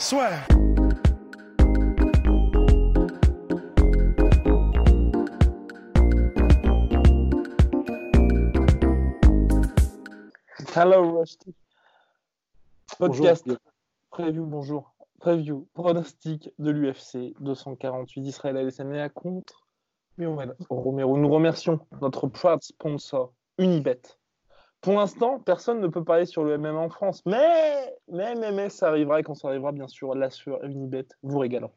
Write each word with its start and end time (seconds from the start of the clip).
soit. 0.00 0.30
Hello 10.74 11.18
Rusty. 11.18 11.54
Podcast 12.98 13.44
Bonjour. 13.46 13.58
preview, 14.10 14.44
bonjour. 14.44 14.94
Preview, 15.20 15.66
pronostic 15.72 16.50
de 16.58 16.70
l'UFC 16.70 17.34
248 17.40 18.20
d'Israël 18.20 18.56
Adesanya 18.58 19.08
contre 19.08 19.66
Romero. 20.18 21.16
Nous 21.16 21.30
remercions 21.30 21.80
notre 22.02 22.26
proud 22.26 22.62
sponsor 22.62 23.32
Unibet. 23.58 24.02
Pour 24.80 24.94
l'instant, 24.94 25.40
personne 25.40 25.80
ne 25.80 25.88
peut 25.88 26.04
parler 26.04 26.26
sur 26.26 26.44
le 26.44 26.56
MM 26.58 26.76
en 26.76 26.88
France, 26.88 27.22
mais, 27.26 27.96
mais, 28.08 28.34
mais, 28.36 28.52
mais 28.52 28.68
ça 28.68 28.88
arrivera 28.88 29.18
et 29.18 29.22
quand 29.22 29.34
ça 29.34 29.48
arrivera, 29.48 29.72
bien 29.72 29.88
sûr, 29.88 30.14
la 30.14 30.30
sur 30.30 30.62
Unibet 30.62 31.06
vous 31.22 31.38
régalant. 31.38 31.72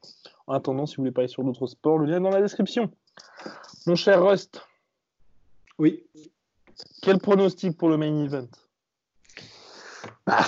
En 0.47 0.53
attendant, 0.53 0.85
si 0.85 0.95
vous 0.97 1.01
voulez 1.03 1.11
parler 1.11 1.27
sur 1.27 1.43
d'autres 1.43 1.65
sports, 1.67 1.97
le 1.97 2.05
lien 2.05 2.17
est 2.17 2.23
dans 2.23 2.29
la 2.29 2.41
description. 2.41 2.91
Mon 3.87 3.95
cher 3.95 4.23
Rust, 4.23 4.61
Oui. 5.79 6.05
quel 7.01 7.17
pronostic 7.19 7.77
pour 7.77 7.89
le 7.89 7.97
main 7.97 8.23
event? 8.23 8.47
Ah. 10.27 10.45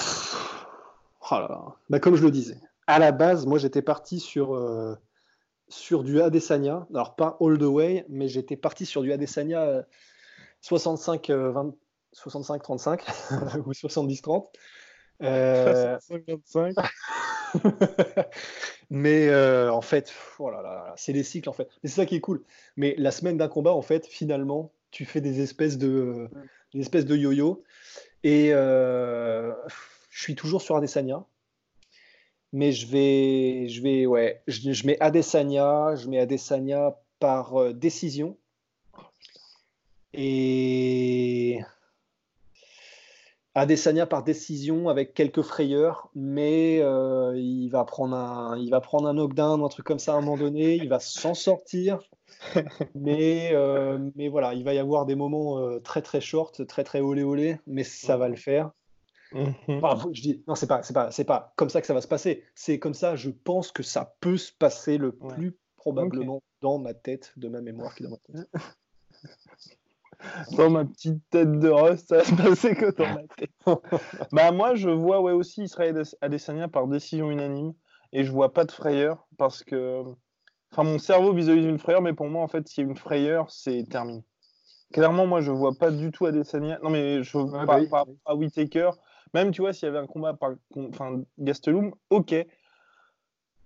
Oh 1.31 1.35
là 1.35 1.47
là. 1.49 1.75
Bah, 1.89 1.99
comme 1.99 2.15
je 2.15 2.23
le 2.23 2.31
disais, 2.31 2.57
à 2.87 2.99
la 2.99 3.11
base, 3.11 3.45
moi 3.45 3.57
j'étais 3.57 3.81
parti 3.81 4.19
sur, 4.19 4.53
euh, 4.53 4.95
sur 5.69 6.03
du 6.03 6.21
Adesanya. 6.21 6.85
Alors 6.93 7.15
pas 7.15 7.37
all 7.39 7.57
the 7.57 7.63
way, 7.63 8.05
mais 8.09 8.27
j'étais 8.27 8.57
parti 8.57 8.85
sur 8.85 9.01
du 9.01 9.11
Adesanya 9.11 9.61
euh, 9.61 9.83
65, 10.61 11.29
euh, 11.29 11.51
20 11.51 11.73
65-35 12.15 13.01
ou 13.65 13.71
70-30. 13.71 14.47
Euh, 15.23 15.99
55. 15.99 16.75
mais 18.89 19.27
euh, 19.29 19.71
en 19.71 19.81
fait, 19.81 20.05
pff, 20.05 20.35
oh 20.39 20.51
c'est 20.95 21.13
les 21.13 21.23
cycles 21.23 21.49
en 21.49 21.53
fait. 21.53 21.67
Et 21.83 21.87
c'est 21.87 21.95
ça 21.95 22.05
qui 22.05 22.15
est 22.15 22.21
cool. 22.21 22.43
Mais 22.75 22.95
la 22.97 23.11
semaine 23.11 23.37
d'un 23.37 23.47
combat, 23.47 23.73
en 23.73 23.81
fait, 23.81 24.07
finalement, 24.07 24.71
tu 24.89 25.05
fais 25.05 25.21
des 25.21 25.41
espèces 25.41 25.77
de, 25.77 26.29
des 26.73 26.81
espèces 26.81 27.05
de 27.05 27.15
yo-yo. 27.15 27.63
Et 28.23 28.53
euh, 28.53 29.53
je 30.09 30.21
suis 30.21 30.35
toujours 30.35 30.61
sur 30.61 30.75
Adesanya. 30.75 31.25
Mais 32.53 32.71
je 32.73 32.87
vais, 32.87 33.67
je 33.69 33.81
vais, 33.81 34.05
ouais, 34.05 34.41
je, 34.47 34.73
je 34.73 34.85
mets 34.85 34.99
Adesanya, 34.99 35.95
je 35.95 36.09
mets 36.09 36.19
Adesanya 36.19 36.97
par 37.19 37.55
euh, 37.55 37.73
décision. 37.73 38.37
Et 40.13 41.61
Adesanya 43.53 44.05
par 44.05 44.23
décision 44.23 44.87
avec 44.87 45.13
quelques 45.13 45.41
frayeurs, 45.41 46.09
mais 46.15 46.79
euh, 46.81 47.33
il 47.35 47.67
va 47.67 47.83
prendre 47.83 48.15
un, 48.15 48.57
il 48.57 48.69
va 48.69 48.79
prendre 48.79 49.09
un 49.09 49.13
knockdown 49.13 49.61
un 49.61 49.67
truc 49.67 49.85
comme 49.85 49.99
ça 49.99 50.13
à 50.13 50.15
un 50.15 50.21
moment 50.21 50.37
donné. 50.37 50.75
Il 50.75 50.87
va 50.87 50.99
s'en 50.99 51.33
sortir, 51.33 51.99
mais, 52.95 53.49
euh, 53.53 53.99
mais 54.15 54.29
voilà, 54.29 54.53
il 54.53 54.63
va 54.63 54.73
y 54.73 54.77
avoir 54.77 55.05
des 55.05 55.15
moments 55.15 55.59
euh, 55.59 55.79
très 55.79 56.01
très 56.01 56.21
short, 56.21 56.65
très 56.65 56.85
très 56.85 57.01
olé 57.01 57.23
olé, 57.23 57.59
mais 57.67 57.83
ça 57.83 58.15
va 58.15 58.29
le 58.29 58.37
faire. 58.37 58.71
Mhm. 59.33 59.53
Enfin, 59.67 59.97
faut 59.97 60.09
que 60.09 60.15
je 60.15 60.21
dis, 60.21 60.43
non, 60.47 60.55
c'est 60.55 60.67
pas, 60.67 60.81
c'est 60.83 60.93
pas, 60.93 61.11
c'est 61.11 61.25
pas 61.25 61.53
comme 61.57 61.69
ça 61.69 61.81
que 61.81 61.87
ça 61.87 61.93
va 61.93 62.01
se 62.01 62.07
passer. 62.07 62.43
C'est 62.55 62.79
comme 62.79 62.93
ça, 62.93 63.17
je 63.17 63.29
pense 63.29 63.71
que 63.73 63.83
ça 63.83 64.15
peut 64.21 64.37
se 64.37 64.53
passer 64.53 64.97
le 64.97 65.09
Ouais. 65.19 65.35
plus 65.35 65.57
probablement 65.75 66.41
dans 66.61 66.77
ma 66.79 66.93
tête, 66.93 67.33
de 67.35 67.49
ma 67.49 67.59
mémoire 67.59 67.95
qui 67.95 68.03
est 68.03 68.07
dans 68.07 68.11
ma 68.11 68.17
tête. 68.17 68.49
Dans 70.57 70.69
ma 70.69 70.85
petite 70.85 71.21
tête 71.29 71.59
de 71.59 71.69
Rust, 71.69 72.09
ça 72.09 72.17
va 72.17 72.23
se 72.23 72.35
passer 72.35 72.75
que 72.75 72.91
dans 72.95 73.13
ma 73.13 73.23
tête. 73.37 73.51
bah 74.31 74.51
moi, 74.51 74.75
je 74.75 74.89
vois 74.89 75.21
ouais, 75.21 75.31
aussi 75.31 75.63
Israël 75.63 75.97
Ades- 75.97 76.15
Adesanya 76.21 76.67
par 76.67 76.87
décision 76.87 77.31
unanime 77.31 77.73
et 78.13 78.23
je 78.23 78.31
vois 78.31 78.53
pas 78.53 78.65
de 78.65 78.71
frayeur 78.71 79.27
parce 79.37 79.63
que... 79.63 80.03
Enfin, 80.71 80.83
mon 80.83 80.99
cerveau 80.99 81.33
visualise 81.33 81.65
une 81.65 81.79
frayeur, 81.79 82.01
mais 82.01 82.13
pour 82.13 82.27
moi, 82.27 82.43
en 82.43 82.47
fait, 82.47 82.67
s'il 82.67 82.83
y 82.83 82.87
a 82.87 82.89
une 82.89 82.95
frayeur, 82.95 83.51
c'est 83.51 83.83
terminé. 83.89 84.23
Clairement, 84.93 85.27
moi, 85.27 85.41
je 85.41 85.51
vois 85.51 85.73
pas 85.73 85.91
du 85.91 86.11
tout 86.11 86.25
Adesanya... 86.25 86.79
Non, 86.81 86.89
mais 86.89 87.23
je 87.23 87.37
Ouais, 87.37 87.65
par, 87.65 87.81
bah 87.81 88.03
oui. 88.07 88.17
à 88.25 88.35
Whittaker, 88.35 88.91
même, 89.33 89.51
tu 89.51 89.61
vois, 89.61 89.73
s'il 89.73 89.87
y 89.87 89.89
avait 89.89 89.99
un 89.99 90.07
combat 90.07 90.33
par... 90.33 90.51
Enfin, 90.75 91.21
Gastelum, 91.37 91.93
ok. 92.09 92.35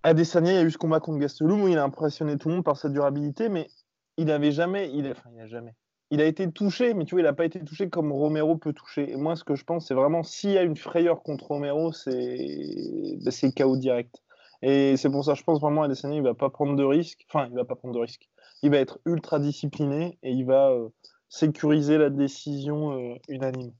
Adesanya, 0.03 0.51
il 0.51 0.55
y 0.55 0.59
a 0.59 0.63
eu 0.63 0.71
ce 0.71 0.77
combat 0.77 0.99
contre 0.99 1.19
Gastelum 1.19 1.63
où 1.63 1.67
il 1.67 1.77
a 1.77 1.83
impressionné 1.83 2.37
tout 2.37 2.49
le 2.49 2.55
monde 2.55 2.63
par 2.63 2.77
sa 2.77 2.89
durabilité, 2.89 3.49
mais 3.49 3.69
il 4.17 4.25
n'avait 4.25 4.51
jamais... 4.51 4.91
Il 4.91 5.05
a... 5.07 5.11
Enfin, 5.11 5.29
il 5.33 5.39
a 5.41 5.47
jamais 5.47 5.75
il 6.11 6.21
a 6.21 6.25
été 6.25 6.51
touché, 6.51 6.93
mais 6.93 7.05
tu 7.05 7.15
vois, 7.15 7.21
il 7.21 7.25
n'a 7.25 7.33
pas 7.33 7.45
été 7.45 7.59
touché 7.63 7.89
comme 7.89 8.11
Romero 8.11 8.55
peut 8.57 8.73
toucher. 8.73 9.11
Et 9.11 9.15
moi, 9.15 9.35
ce 9.35 9.43
que 9.43 9.55
je 9.55 9.63
pense, 9.63 9.87
c'est 9.87 9.93
vraiment 9.93 10.23
s'il 10.23 10.51
y 10.51 10.57
a 10.57 10.63
une 10.63 10.77
frayeur 10.77 11.23
contre 11.23 11.45
Romero, 11.47 11.91
c'est 11.91 13.17
ben, 13.23 13.31
c'est 13.31 13.51
KO 13.53 13.77
direct. 13.77 14.21
Et 14.61 14.97
c'est 14.97 15.09
pour 15.09 15.23
ça, 15.25 15.33
je 15.33 15.43
pense 15.43 15.59
vraiment 15.59 15.83
à 15.83 15.85
Adesanya, 15.85 16.15
il 16.15 16.21
va 16.23 16.33
pas 16.33 16.49
prendre 16.49 16.75
de 16.75 16.83
risque. 16.83 17.25
Enfin, 17.29 17.47
il 17.49 17.55
va 17.55 17.65
pas 17.65 17.75
prendre 17.75 17.93
de 17.93 17.99
risque. 17.99 18.29
Il 18.63 18.71
va 18.71 18.77
être 18.77 18.99
ultra 19.05 19.39
discipliné 19.39 20.17
et 20.23 20.31
il 20.31 20.45
va 20.45 20.69
euh, 20.71 20.89
sécuriser 21.29 21.97
la 21.97 22.09
décision 22.09 22.93
euh, 22.97 23.15
unanime. 23.27 23.73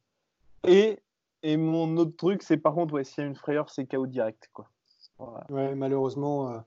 Et, 0.68 1.00
et 1.44 1.58
mon 1.58 1.96
autre 1.98 2.16
truc, 2.18 2.44
c'est 2.44 2.58
par 2.58 2.74
contre, 2.74 2.94
ouais, 2.96 3.04
s'il 3.04 3.24
y 3.24 3.26
a 3.26 3.30
une 3.30 3.36
frayeur, 3.36 3.70
c'est 3.70 3.86
KO 3.86 4.06
direct. 4.08 4.50
Quoi. 4.54 4.68
Voilà. 5.18 5.46
Ouais, 5.50 5.76
malheureusement. 5.76 6.52
euh, 6.52 6.58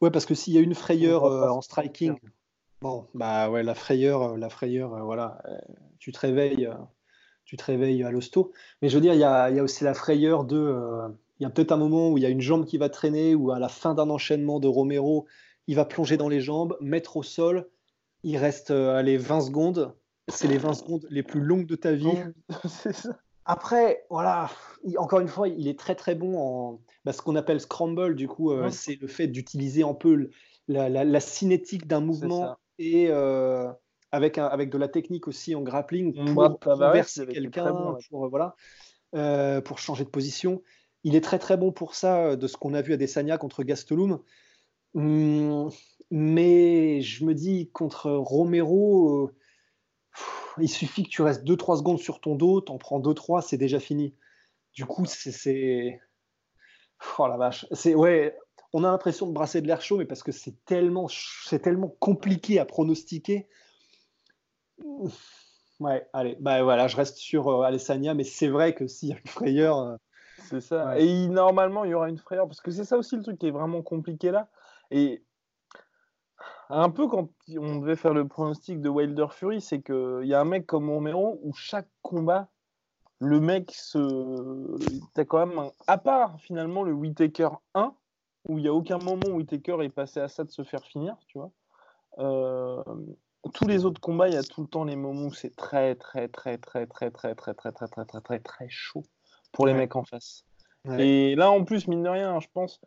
Ouais, 0.00 0.10
parce 0.10 0.24
que 0.24 0.34
s'il 0.34 0.54
y 0.54 0.58
a 0.58 0.62
une 0.62 0.74
frayeur 0.74 1.24
euh, 1.24 1.48
en 1.50 1.60
striking, 1.60 2.16
bon, 2.80 3.06
bah 3.14 3.50
ouais, 3.50 3.62
la 3.62 3.74
frayeur, 3.74 4.22
euh, 4.22 4.36
la 4.36 4.48
frayeur, 4.48 4.94
euh, 4.94 5.02
voilà, 5.02 5.40
euh, 5.46 5.58
tu 5.98 6.12
te 6.12 6.18
réveilles, 6.20 6.66
euh, 6.66 6.74
tu 7.44 7.56
te 7.56 7.64
réveilles 7.64 8.02
à 8.04 8.10
l'hosto. 8.10 8.52
Mais 8.82 8.88
je 8.88 8.94
veux 8.96 9.00
dire, 9.00 9.14
il 9.14 9.20
y 9.20 9.24
a, 9.24 9.50
il 9.50 9.56
y 9.56 9.58
a 9.58 9.62
aussi 9.62 9.84
la 9.84 9.94
frayeur 9.94 10.44
de, 10.44 10.76
il 11.38 11.42
y 11.42 11.46
a 11.46 11.50
peut-être 11.50 11.72
un 11.72 11.76
moment 11.76 12.10
où 12.10 12.18
il 12.18 12.22
y 12.22 12.26
a 12.26 12.30
une 12.30 12.40
jambe 12.40 12.64
qui 12.64 12.78
va 12.78 12.88
traîner, 12.88 13.34
ou 13.34 13.50
à 13.50 13.58
la 13.58 13.68
fin 13.68 13.94
d'un 13.94 14.08
enchaînement 14.10 14.60
de 14.60 14.68
Romero, 14.68 15.26
il 15.66 15.76
va 15.76 15.84
plonger 15.84 16.16
dans 16.16 16.28
les 16.28 16.40
jambes, 16.40 16.76
mettre 16.80 17.16
au 17.16 17.22
sol, 17.22 17.68
il 18.22 18.36
reste, 18.36 18.70
allez, 18.70 19.16
20 19.16 19.40
secondes. 19.40 19.94
C'est 20.28 20.46
les 20.48 20.58
20 20.58 20.74
secondes 20.74 21.06
les 21.10 21.22
plus 21.24 21.40
longues 21.40 21.66
de 21.66 21.74
ta 21.74 21.92
vie. 21.92 22.12
c'est 22.68 22.92
ça. 22.94 23.18
Après, 23.46 24.04
voilà, 24.10 24.48
il- 24.84 24.96
encore 24.98 25.18
une 25.18 25.28
fois, 25.28 25.48
il 25.48 25.66
est 25.66 25.78
très 25.78 25.96
très 25.96 26.14
bon 26.14 26.38
en 26.38 26.80
bah, 27.04 27.12
ce 27.12 27.20
qu'on 27.20 27.34
appelle 27.34 27.60
scramble. 27.60 28.14
Du 28.14 28.28
coup, 28.28 28.52
Ouais. 28.54 28.70
c'est 28.70 28.96
le 29.00 29.08
fait 29.08 29.26
d'utiliser 29.26 29.82
un 29.82 29.94
peu 29.94 30.30
la, 30.68 30.88
la- 30.88 31.04
la 31.04 31.20
cinétique 31.20 31.88
d'un 31.88 32.00
mouvement. 32.00 32.56
Et 32.82 33.08
euh, 33.10 33.70
avec, 34.10 34.38
un- 34.38 34.46
avec 34.46 34.70
de 34.70 34.78
la 34.78 34.88
technique 34.88 35.28
aussi 35.28 35.54
en 35.54 35.60
grappling 35.62 36.14
On 36.16 36.24
pour 36.34 36.58
il 36.74 36.82
avait 36.82 37.32
été 37.34 37.42
quelqu'un, 37.42 37.72
bon, 37.72 37.98
pour, 38.10 38.24
euh, 38.24 38.28
voilà, 38.28 38.56
euh, 39.14 39.60
pour 39.60 39.78
changer 39.78 40.04
de 40.04 40.08
position. 40.10 40.62
Il 41.04 41.14
est 41.14 41.20
très 41.20 41.38
très 41.38 41.56
bon 41.56 41.72
pour 41.72 41.94
ça, 41.94 42.36
de 42.36 42.46
ce 42.46 42.56
qu'on 42.56 42.74
a 42.74 42.82
vu 42.82 42.92
à 42.92 42.96
Desania 42.96 43.38
contre 43.38 43.62
Gastelum. 43.62 44.20
Hum, 44.94 45.70
mais 46.10 47.00
je 47.02 47.24
me 47.24 47.34
dis, 47.34 47.70
contre 47.70 48.10
Romero, 48.10 49.26
euh, 49.26 49.34
pff, 50.14 50.54
il 50.60 50.68
suffit 50.68 51.04
que 51.04 51.08
tu 51.10 51.22
restes 51.22 51.44
2-3 51.44 51.76
secondes 51.76 51.98
sur 52.00 52.20
ton 52.20 52.34
dos, 52.34 52.60
t'en 52.60 52.78
prends 52.78 52.98
2-3, 53.00 53.42
c'est 53.42 53.56
déjà 53.58 53.78
fini. 53.78 54.14
Du 54.74 54.86
coup, 54.86 55.04
c'est- 55.04 55.32
c'est. 55.32 56.00
Oh 57.18 57.28
la 57.28 57.36
vache. 57.36 57.66
C'est, 57.72 57.94
ouais, 57.94 58.36
on 58.72 58.84
a 58.84 58.90
l'impression 58.90 59.26
de 59.26 59.32
brasser 59.32 59.60
de 59.60 59.66
l'air 59.66 59.80
chaud, 59.82 59.96
mais 59.98 60.04
parce 60.06 60.22
que 60.22 60.32
c'est 60.32 60.64
tellement, 60.64 61.08
c'est 61.44 61.60
tellement 61.60 61.88
compliqué 62.00 62.58
à 62.60 62.64
pronostiquer. 62.64 63.48
Ouais, 65.80 66.06
allez, 66.12 66.36
bah 66.40 66.62
voilà, 66.62 66.88
je 66.88 66.96
reste 66.96 67.16
sur 67.16 67.48
euh, 67.48 67.62
Alessania, 67.62 68.14
mais 68.14 68.24
c'est 68.24 68.48
vrai 68.48 68.74
que 68.74 68.86
s'il 68.86 69.08
y 69.08 69.12
a 69.12 69.16
une 69.18 69.26
frayeur. 69.26 69.78
euh, 69.78 69.96
C'est 70.38 70.60
ça. 70.60 70.86
Ouais. 70.88 71.02
Et 71.02 71.06
il- 71.06 71.30
normalement, 71.30 71.84
il 71.84 71.90
y 71.90 71.94
aura 71.94 72.08
une 72.08 72.18
frayeur, 72.18 72.46
parce 72.46 72.60
que 72.60 72.70
c'est 72.70 72.84
ça 72.84 72.98
aussi 72.98 73.16
le 73.16 73.22
truc 73.22 73.38
qui 73.38 73.46
est 73.46 73.50
vraiment 73.50 73.82
compliqué 73.82 74.30
là. 74.30 74.48
Et 74.90 75.24
un 76.68 76.90
peu 76.90 77.08
quand 77.08 77.30
on 77.58 77.76
devait 77.80 77.96
faire 77.96 78.14
le 78.14 78.28
pronostic 78.28 78.80
de 78.80 78.88
Wilder 78.88 79.26
Fury, 79.30 79.60
c'est 79.60 79.82
qu'il 79.82 80.22
y 80.24 80.34
a 80.34 80.40
un 80.40 80.44
mec 80.44 80.66
comme 80.66 80.90
Romero 80.90 81.40
où 81.42 81.52
chaque 81.54 81.88
combat, 82.02 82.48
le 83.18 83.40
mec 83.40 83.72
se. 83.72 83.98
T'as 85.14 85.24
quand 85.24 85.46
même 85.46 85.58
un. 85.58 85.70
À 85.86 85.98
part 85.98 86.38
finalement 86.40 86.82
le 86.84 86.92
Whitaker 86.92 87.50
1, 87.74 87.94
où 88.50 88.58
il 88.58 88.62
n'y 88.62 88.68
a 88.68 88.74
aucun 88.74 88.98
moment 88.98 89.28
où 89.28 89.36
Whitaker 89.36 89.76
est 89.82 89.90
passé 89.90 90.18
à 90.18 90.26
ça 90.26 90.42
de 90.42 90.50
se 90.50 90.64
faire 90.64 90.84
finir, 90.84 91.16
tu 91.28 91.38
vois. 91.38 91.52
Euh, 92.18 92.82
tous 93.54 93.68
les 93.68 93.84
autres 93.84 94.00
combats, 94.00 94.28
il 94.28 94.34
y 94.34 94.36
a 94.36 94.42
tout 94.42 94.62
le 94.62 94.66
temps 94.66 94.82
les 94.82 94.96
moments 94.96 95.26
où 95.26 95.32
c'est 95.32 95.54
très, 95.54 95.94
très, 95.94 96.26
très, 96.28 96.58
très, 96.58 96.84
très, 96.84 97.06
très, 97.06 97.34
très, 97.34 97.34
très, 97.34 97.54
très, 97.54 97.72
très, 97.72 98.04
très, 98.04 98.20
très, 98.20 98.40
très 98.40 98.68
chaud 98.68 99.04
pour 99.52 99.66
les 99.66 99.72
Ouais. 99.72 99.78
mecs 99.78 99.94
en 99.94 100.04
face. 100.04 100.44
Et 100.98 101.36
là, 101.36 101.50
en 101.52 101.64
plus, 101.64 101.86
mine 101.86 102.02
de 102.02 102.08
rien, 102.08 102.40
je 102.40 102.48
pense, 102.52 102.80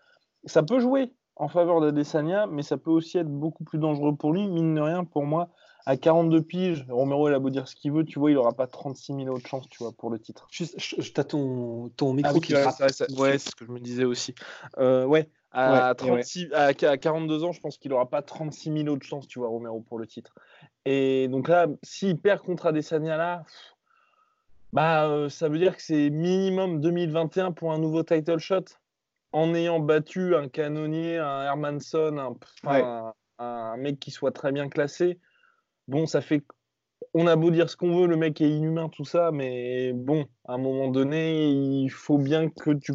ça 0.43 0.63
peut 0.63 0.79
jouer 0.79 1.13
en 1.37 1.47
faveur 1.47 1.79
d'Adesanya, 1.79 2.47
mais 2.47 2.61
ça 2.61 2.77
peut 2.77 2.91
aussi 2.91 3.17
être 3.17 3.29
beaucoup 3.29 3.63
plus 3.63 3.79
dangereux 3.79 4.15
pour 4.15 4.33
lui. 4.33 4.47
Mine 4.47 4.75
de 4.75 4.81
rien, 4.81 5.05
pour 5.05 5.25
moi, 5.25 5.49
à 5.85 5.97
42 5.97 6.41
piges, 6.41 6.85
Romero, 6.89 7.29
il 7.29 7.33
a 7.33 7.39
beau 7.39 7.49
dire 7.49 7.67
ce 7.67 7.75
qu'il 7.75 7.91
veut, 7.91 8.05
tu 8.05 8.19
vois, 8.19 8.31
il 8.31 8.35
n'aura 8.35 8.53
pas 8.53 8.67
36 8.67 9.13
000 9.13 9.27
autres 9.27 9.47
chances, 9.47 9.67
tu 9.69 9.83
vois, 9.83 9.91
pour 9.91 10.09
le 10.09 10.19
titre. 10.19 10.47
Juste, 10.51 10.75
je, 10.79 11.11
t'as 11.11 11.23
ton, 11.23 11.89
ton 11.89 12.13
micro 12.13 12.37
ah 12.37 12.39
qui 12.39 12.53
ouais, 12.53 12.71
c'est 12.71 13.49
ce 13.49 13.55
que 13.55 13.65
je 13.65 13.71
me 13.71 13.79
disais 13.79 14.05
aussi. 14.05 14.33
Euh, 14.77 15.05
ouais, 15.05 15.29
à, 15.53 15.93
36, 15.95 16.49
à, 16.53 16.73
42 16.73 17.43
ans, 17.43 17.51
je 17.51 17.61
pense 17.61 17.77
qu'il 17.77 17.91
n'aura 17.91 18.09
pas 18.09 18.21
36 18.21 18.73
000 18.73 18.87
autres 18.87 19.05
chances, 19.05 19.27
tu 19.27 19.39
vois, 19.39 19.49
Romero, 19.49 19.81
pour 19.81 19.99
le 19.99 20.07
titre. 20.07 20.33
Et 20.85 21.27
donc 21.27 21.47
là, 21.47 21.67
s'il 21.83 22.17
perd 22.17 22.41
contre 22.41 22.65
Adesanya, 22.65 23.17
là, 23.17 23.43
bah, 24.73 25.07
euh, 25.07 25.29
ça 25.29 25.49
veut 25.49 25.59
dire 25.59 25.77
que 25.77 25.83
c'est 25.83 26.09
minimum 26.09 26.81
2021 26.81 27.51
pour 27.51 27.71
un 27.71 27.77
nouveau 27.77 28.01
title 28.01 28.39
shot 28.39 28.65
en 29.31 29.53
ayant 29.53 29.79
battu 29.79 30.35
un 30.35 30.47
canonnier, 30.47 31.19
un 31.19 31.43
Hermanson, 31.43 32.35
un, 32.63 33.13
un, 33.37 33.77
mec 33.77 33.99
qui 33.99 34.09
soit 34.09 34.31
très 34.31 34.51
bien 34.51 34.69
classé. 34.69 35.19
Bon, 35.87 36.07
ça 36.07 36.21
fait. 36.21 36.43
On 37.13 37.27
a 37.27 37.35
beau 37.35 37.51
dire 37.51 37.69
ce 37.69 37.77
qu'on 37.77 37.99
veut, 37.99 38.07
le 38.07 38.15
mec 38.15 38.41
est 38.41 38.49
inhumain, 38.49 38.89
tout 38.89 39.05
ça, 39.05 39.29
mais 39.31 39.93
bon, 39.93 40.25
à 40.45 40.53
un 40.53 40.57
moment 40.57 40.87
donné, 40.87 41.47
il 41.49 41.89
faut 41.89 42.17
bien 42.17 42.49
que 42.49 42.71
tu 42.71 42.93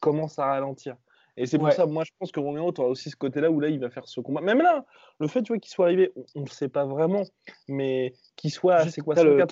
commences 0.00 0.38
à 0.38 0.46
ralentir. 0.46 0.96
Et 1.38 1.44
c'est 1.44 1.58
pour 1.58 1.70
ça, 1.70 1.84
moi, 1.84 2.02
je 2.04 2.10
pense 2.18 2.32
que 2.32 2.40
Roméo, 2.40 2.72
tu 2.72 2.80
aussi 2.80 3.10
ce 3.10 3.16
côté-là 3.16 3.50
où 3.50 3.60
là, 3.60 3.68
il 3.68 3.78
va 3.78 3.90
faire 3.90 4.08
ce 4.08 4.20
combat. 4.20 4.40
Même 4.40 4.62
là, 4.62 4.86
le 5.20 5.28
fait 5.28 5.42
tu 5.42 5.52
vois, 5.52 5.58
qu'il 5.58 5.70
soit 5.70 5.84
arrivé, 5.84 6.10
on 6.34 6.40
ne 6.40 6.46
sait 6.46 6.68
pas 6.68 6.86
vraiment, 6.86 7.24
mais 7.68 8.14
qu'il 8.36 8.50
soit. 8.50 8.88
C'est 8.88 9.02
quoi 9.02 9.14
le, 9.22 9.44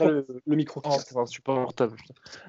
le, 0.47 0.57
micro 0.57 0.81
oh, 0.85 0.91
C'est 1.05 1.17
insupportable. 1.17 1.97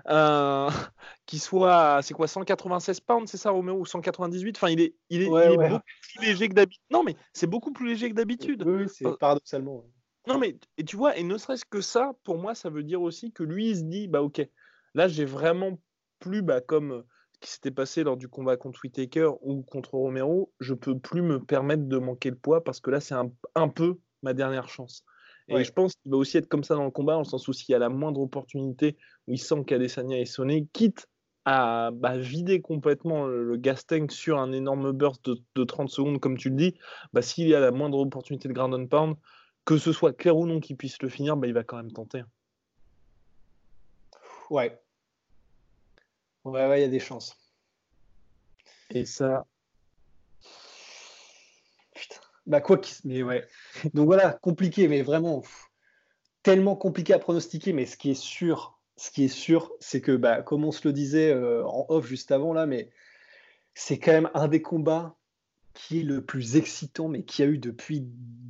Euh, 0.08 0.70
qu'il 1.26 1.42
soit. 1.42 2.02
C'est 2.02 2.14
quoi 2.14 2.28
196 2.28 3.02
pounds, 3.02 3.30
c'est 3.30 3.38
ça, 3.38 3.52
Roméo 3.52 3.76
Ou 3.76 3.86
198 3.86 4.56
Enfin, 4.56 4.70
il 4.70 4.80
est, 4.80 4.96
il 5.10 5.24
est, 5.24 5.28
beaucoup 5.28 5.81
plus 6.02 6.26
léger 6.26 6.48
que 6.48 6.54
d'habitude. 6.54 6.84
Non, 6.90 7.04
mais 7.04 7.16
c'est 7.34 7.48
beaucoup 7.48 7.74
plus 7.74 7.88
léger 7.88 8.10
que 8.10 8.16
d'habitude. 8.16 8.64
Oui, 8.66 8.86
c'est 8.88 9.06
euh, 9.06 9.18
paradoxalement. 9.20 9.84
Non, 10.28 10.38
mais 10.38 10.58
et 10.78 10.86
tu 10.86 10.96
vois, 10.96 11.18
et 11.18 11.24
ne 11.24 11.38
serait-ce 11.38 11.66
que 11.66 11.81
ça, 11.81 12.14
pour 12.24 12.38
moi, 12.38 12.56
ça 12.56 12.70
veut 12.70 12.84
dire 12.84 13.02
aussi 13.02 13.34
que 13.34 13.44
lui, 13.44 13.72
il 13.72 13.78
se 13.78 13.84
dit 13.84 14.08
bah, 14.08 14.22
ok, 14.22 14.48
là, 14.94 15.10
j'ai 15.10 15.26
vraiment 15.26 15.78
plus, 16.20 16.42
bah, 16.42 16.62
comme 16.62 17.04
qui 17.45 17.51
s'était 17.51 17.71
passé 17.71 18.03
lors 18.03 18.18
du 18.18 18.27
combat 18.27 18.57
contre 18.57 18.80
Whitaker 18.83 19.30
ou 19.42 19.62
contre 19.62 19.94
Romero, 19.94 20.51
je 20.59 20.74
peux 20.74 20.97
plus 20.97 21.21
me 21.21 21.39
permettre 21.39 21.83
de 21.83 21.97
manquer 22.00 22.31
le 22.31 22.36
poids 22.36 22.63
parce 22.63 22.80
que 22.80 22.89
là, 22.89 23.00
c'est 23.00 23.13
un, 23.13 23.68
peu 23.69 24.00
ma 24.24 24.33
dernière 24.33 24.68
chance. 24.68 25.06
Et 25.47 25.63
je 25.63 25.71
pense 25.71 25.94
qu'il 25.94 26.12
va 26.12 26.18
aussi 26.18 26.38
être 26.38 26.47
comme 26.47 26.63
ça 26.63 26.74
dans 26.74 26.86
le 26.86 26.89
combat, 26.89 27.13
dans 27.13 27.19
le 27.19 27.25
sens 27.25 27.47
où 27.47 27.53
s'il 27.53 27.71
y 27.71 27.75
a 27.75 27.80
la 27.80 27.89
moindre 27.89 28.19
opportunité 28.19 28.97
où 29.27 29.33
il 29.33 29.38
sent 29.38 29.63
qu'Adesanya 29.68 30.19
est 30.19 30.25
sonné, 30.25 30.68
quitte 30.74 31.07
à 31.45 31.92
bah, 31.94 32.18
vider 32.18 32.62
complètement 32.62 33.27
le, 33.27 33.56
gas 33.57 33.83
tank 33.88 34.12
sur 34.12 34.39
un 34.39 34.51
énorme 34.51 34.92
burst 34.92 35.30
de, 35.30 35.63
30 35.63 35.89
secondes, 35.89 36.19
comme 36.19 36.38
tu 36.38 36.50
le 36.50 36.56
dis, 36.56 36.75
bah, 37.13 37.21
s'il 37.21 37.47
y 37.47 37.53
a 37.53 37.59
la 37.59 37.69
moindre 37.69 38.00
opportunité 38.00 38.47
de 38.47 38.53
ground 38.53 38.74
and 38.74 38.88
pound, 38.88 39.18
que 39.65 39.77
ce 39.77 39.94
soit 39.94 40.13
clair 40.13 40.36
ou 40.36 40.47
non 40.47 40.59
qu'il 40.59 40.77
puisse 40.77 41.00
le 41.03 41.09
finir, 41.09 41.38
bah, 41.38 41.45
il 41.45 41.53
va 41.53 41.63
quand 41.63 41.77
même 41.77 41.92
tenter. 41.92 42.24
Ouais, 44.50 44.80
Ouais, 46.45 46.68
ouais, 46.68 46.80
il 46.80 46.81
y 46.83 46.86
a 46.86 46.89
des 46.89 47.00
chances. 47.00 47.38
Et 48.92 49.06
ça. 49.06 49.45
Putain. 51.95 52.21
Bah, 52.45 52.62
quoi 52.62 52.77
qu'il. 52.77 52.95
Mais 53.03 53.24
ouais. 53.24 53.47
Donc 53.94 54.06
voilà, 54.06 54.31
compliqué, 54.31 54.88
mais 54.88 55.01
vraiment 55.01 55.44
tellement 56.44 56.75
compliqué 56.75 57.13
à 57.13 57.19
pronostiquer. 57.19 57.74
Mais 57.74 57.88
ce 57.88 57.97
qui 57.97 58.12
est 58.12 58.13
sûr, 58.13 58.80
ce 58.95 59.09
qui 59.09 59.25
est 59.25 59.30
sûr, 59.30 59.71
c'est 59.80 60.01
que, 60.01 60.15
bah, 60.15 60.44
comme 60.44 60.63
on 60.63 60.71
se 60.71 60.88
le 60.88 60.94
disait 60.94 61.31
euh, 61.31 61.65
en 61.65 61.88
off 61.89 62.06
juste 62.06 62.31
avant 62.31 62.53
là, 62.53 62.68
mais 62.68 62.92
c'est 63.74 63.97
quand 63.97 64.12
même 64.12 64.30
un 64.36 64.47
des 64.47 64.62
combats 64.62 65.15
qui 65.74 66.00
est 66.00 66.03
le 66.03 66.24
plus 66.24 66.56
excitant, 66.56 67.09
mais 67.09 67.24
qui 67.24 67.42
a 67.42 67.47
eu 67.47 67.57
depuis 67.57 68.07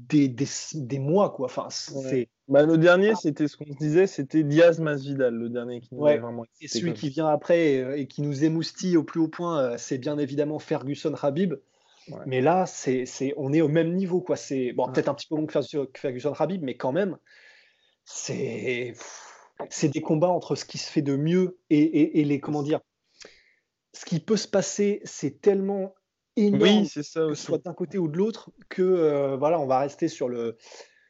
des, 0.10 0.28
des, 0.28 1.00
mois, 1.00 1.32
quoi. 1.32 1.46
Enfin, 1.46 1.68
c'est. 1.70 2.30
Bah, 2.48 2.64
le 2.64 2.78
dernier, 2.78 3.14
c'était 3.16 3.48
ce 3.48 3.58
qu'on 3.58 3.66
se 3.66 3.78
disait, 3.78 4.08
c'était 4.08 4.44
Diaz 4.44 4.80
Masvidal, 4.80 5.34
le 5.34 5.50
dernier 5.50 5.82
qui 5.82 5.96
nous 5.96 6.02
ouais. 6.02 6.18
vraiment. 6.18 6.46
Et 6.62 6.68
celui 6.68 6.94
qui 6.94 7.10
vient 7.10 7.28
après 7.28 7.78
euh, 7.78 7.98
et, 7.98 8.08
qui 8.08 8.22
nous 8.22 8.44
émoustille 8.44 8.98
au 8.98 9.04
plus 9.04 9.20
haut 9.20 9.28
point, 9.28 9.60
euh, 9.60 9.76
c'est 9.78 9.98
bien 9.98 10.18
évidemment 10.18 10.60
Ferguson 10.60 11.14
Habib. 11.22 11.56
Mais 12.28 12.40
là, 12.40 12.68
c'est, 12.68 13.06
on 13.36 13.52
est 13.52 13.62
au 13.62 13.68
même 13.68 13.96
niveau, 13.96 14.22
quoi. 14.22 14.36
C'est 14.36 14.74
bon, 14.74 14.92
peut-être 14.92 15.10
un 15.10 15.16
petit 15.16 15.28
peu 15.28 15.36
moins 15.36 15.48
que 15.48 16.00
Ferguson 16.00 16.34
Habib, 16.38 16.62
mais 16.62 16.78
quand 16.78 16.92
même, 16.92 17.18
c'est, 18.04 18.94
c'est 19.70 19.90
des 19.90 20.02
combats 20.02 20.30
entre 20.30 20.56
ce 20.56 20.66
qui 20.66 20.78
se 20.78 20.92
fait 20.92 21.02
de 21.02 21.16
mieux 21.16 21.58
et, 21.72 21.80
et, 21.80 22.20
et 22.20 22.26
les 22.26 22.40
comment 22.40 22.62
dire. 22.62 22.80
Ce 23.94 24.06
qui 24.06 24.20
peut 24.20 24.38
se 24.38 24.48
passer, 24.48 25.02
c'est 25.04 25.42
tellement 25.42 25.96
oui, 26.38 26.86
c'est 26.86 27.04
ça 27.04 27.22
que 27.28 27.34
soit 27.34 27.64
d'un 27.64 27.74
côté 27.74 27.98
ou 27.98 28.08
de 28.08 28.18
l'autre, 28.18 28.52
que 28.70 28.82
euh, 28.82 29.38
voilà, 29.38 29.60
on 29.60 29.68
va 29.68 29.80
rester 29.80 30.08
sur, 30.08 30.28
le, 30.28 30.58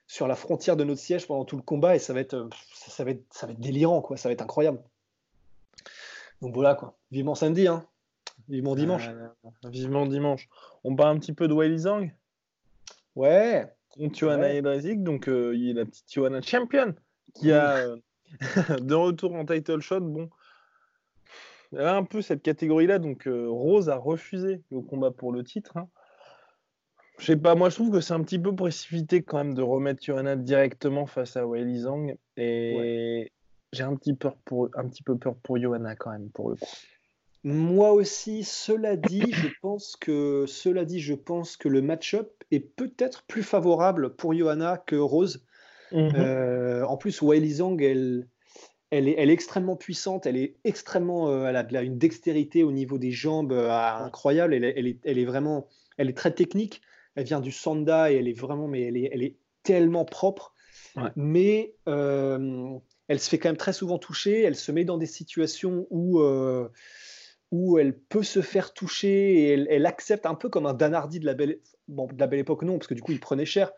sur 0.07 0.27
la 0.27 0.35
frontière 0.35 0.77
de 0.77 0.83
notre 0.83 1.01
siège 1.01 1.27
pendant 1.27 1.45
tout 1.45 1.55
le 1.55 1.63
combat 1.63 1.95
et 1.95 1.99
ça 1.99 2.13
va 2.13 2.19
être, 2.19 2.35
euh, 2.35 2.49
ça, 2.73 3.03
va 3.03 3.11
être, 3.11 3.23
ça 3.31 3.47
va 3.47 3.53
être 3.53 3.59
délirant, 3.59 4.01
quoi. 4.01 4.17
Ça 4.17 4.29
va 4.29 4.33
être 4.33 4.41
incroyable. 4.41 4.81
Donc 6.41 6.53
voilà, 6.53 6.75
quoi. 6.75 6.97
Vivement 7.11 7.35
samedi, 7.35 7.67
hein. 7.67 7.85
Vivement 8.47 8.75
dimanche. 8.75 9.09
vivement 9.63 10.05
dimanche. 10.05 10.47
On 10.83 10.95
parle 10.95 11.15
un 11.15 11.19
petit 11.19 11.33
peu 11.33 11.47
de 11.47 11.53
Wiley 11.53 11.79
Zhang 11.79 12.11
Ouais. 13.15 13.65
Contre 13.89 14.17
Johanna 14.17 14.47
ouais. 14.47 14.95
donc 14.97 15.29
euh, 15.29 15.55
il 15.55 15.69
est 15.69 15.73
la 15.73 15.85
petite 15.85 16.11
Johanna 16.11 16.41
Champion 16.41 16.93
qui 17.33 17.51
a 17.51 17.95
de 18.81 18.93
retour 18.93 19.33
en 19.33 19.45
title 19.45 19.79
shot. 19.79 20.01
Bon, 20.01 20.23
y 20.25 20.25
a 20.25 20.29
un 21.77 22.03
peu 22.03 22.21
cette 22.21 22.41
catégorie-là, 22.41 22.99
donc 22.99 23.27
euh, 23.27 23.47
Rose 23.49 23.89
a 23.89 23.95
refusé 23.95 24.61
le 24.71 24.81
combat 24.81 25.11
pour 25.11 25.31
le 25.31 25.43
titre. 25.43 25.77
Hein. 25.77 25.87
Je 27.17 27.25
sais 27.25 27.37
pas, 27.37 27.55
moi 27.55 27.69
je 27.69 27.75
trouve 27.75 27.91
que 27.91 28.01
c'est 28.01 28.13
un 28.13 28.21
petit 28.23 28.39
peu 28.39 28.53
précipité 28.53 29.21
quand 29.21 29.37
même 29.37 29.53
de 29.53 29.61
remettre 29.61 30.03
Johanna 30.03 30.35
directement 30.35 31.05
face 31.05 31.37
à 31.37 31.45
Weili 31.45 31.79
Zhang. 31.79 32.17
Et 32.37 33.31
j'ai 33.71 33.83
un 33.83 33.95
petit, 33.95 34.13
peur 34.13 34.35
pour, 34.45 34.69
un 34.75 34.87
petit 34.87 35.03
peu 35.03 35.17
peur 35.17 35.35
pour 35.35 35.57
Johanna 35.57 35.95
quand 35.95 36.11
même, 36.11 36.29
pour 36.29 36.49
le 36.49 36.55
coup. 36.55 36.65
Moi 37.43 37.91
aussi, 37.91 38.43
cela 38.43 38.95
dit, 38.95 39.31
je 39.31 39.47
pense 39.61 39.95
que 39.95 40.45
cela 40.47 40.83
dit, 40.83 40.99
je 40.99 41.13
pense 41.13 41.57
que 41.57 41.69
le 41.69 41.81
match-up 41.81 42.31
est 42.51 42.59
peut-être 42.59 43.23
plus 43.27 43.43
favorable 43.43 44.15
pour 44.15 44.33
Johanna 44.33 44.77
que 44.77 44.95
Rose. 44.95 45.45
Mhm. 45.91 46.11
Euh, 46.15 46.83
en 46.85 46.97
plus, 46.97 47.21
Weili 47.21 47.53
Zhang, 47.53 47.81
elle, 47.81 48.27
elle 48.95 49.29
est, 49.29 49.33
extrêmement 49.33 49.75
puissante, 49.75 50.25
elle 50.25 50.37
est 50.37 50.55
extrêmement, 50.63 51.29
euh, 51.29 51.47
elle 51.47 51.75
a 51.75 51.81
une 51.81 51.97
dextérité 51.97 52.63
au 52.63 52.71
niveau 52.71 52.97
des 52.97 53.11
jambes 53.11 53.51
euh, 53.51 53.69
incroyable. 53.71 54.53
Elle, 54.53 54.63
est, 54.63 55.25
vraiment, 55.25 55.67
elle 55.97 56.09
est 56.09 56.17
très 56.17 56.33
technique. 56.33 56.81
Elle 57.15 57.25
vient 57.25 57.39
du 57.39 57.51
sanda 57.51 58.11
et 58.11 58.15
elle 58.15 58.27
est 58.27 58.37
vraiment, 58.37 58.67
mais 58.67 58.83
elle 58.83 59.23
est, 59.23 59.35
tellement 59.63 60.05
propre. 60.05 60.53
Mais 61.15 61.73
euh, 61.89 62.77
elle 63.07 63.19
se 63.19 63.29
fait 63.29 63.39
quand 63.39 63.49
même 63.49 63.57
très 63.57 63.73
souvent 63.73 63.97
toucher. 63.97 64.43
Elle 64.43 64.55
se 64.55 64.71
met 64.71 64.85
dans 64.85 64.99
des 64.99 65.07
situations 65.07 65.87
où 65.89 66.21
où 67.55 67.79
elle 67.79 67.97
peut 67.97 68.23
se 68.23 68.41
faire 68.41 68.73
toucher 68.73 69.33
et 69.33 69.51
elle, 69.69 69.85
accepte 69.85 70.25
un 70.25 70.35
peu 70.35 70.49
comme 70.49 70.65
un 70.65 70.73
Danardi 70.73 71.19
de 71.19 71.25
la 71.25 71.33
belle, 71.33 71.59
bon, 71.87 72.07
de 72.07 72.19
la 72.19 72.27
belle 72.27 72.39
époque, 72.39 72.63
non, 72.63 72.77
parce 72.77 72.87
que 72.87 72.93
du 72.93 73.01
coup 73.01 73.11
il 73.11 73.19
prenait 73.19 73.45
cher, 73.45 73.71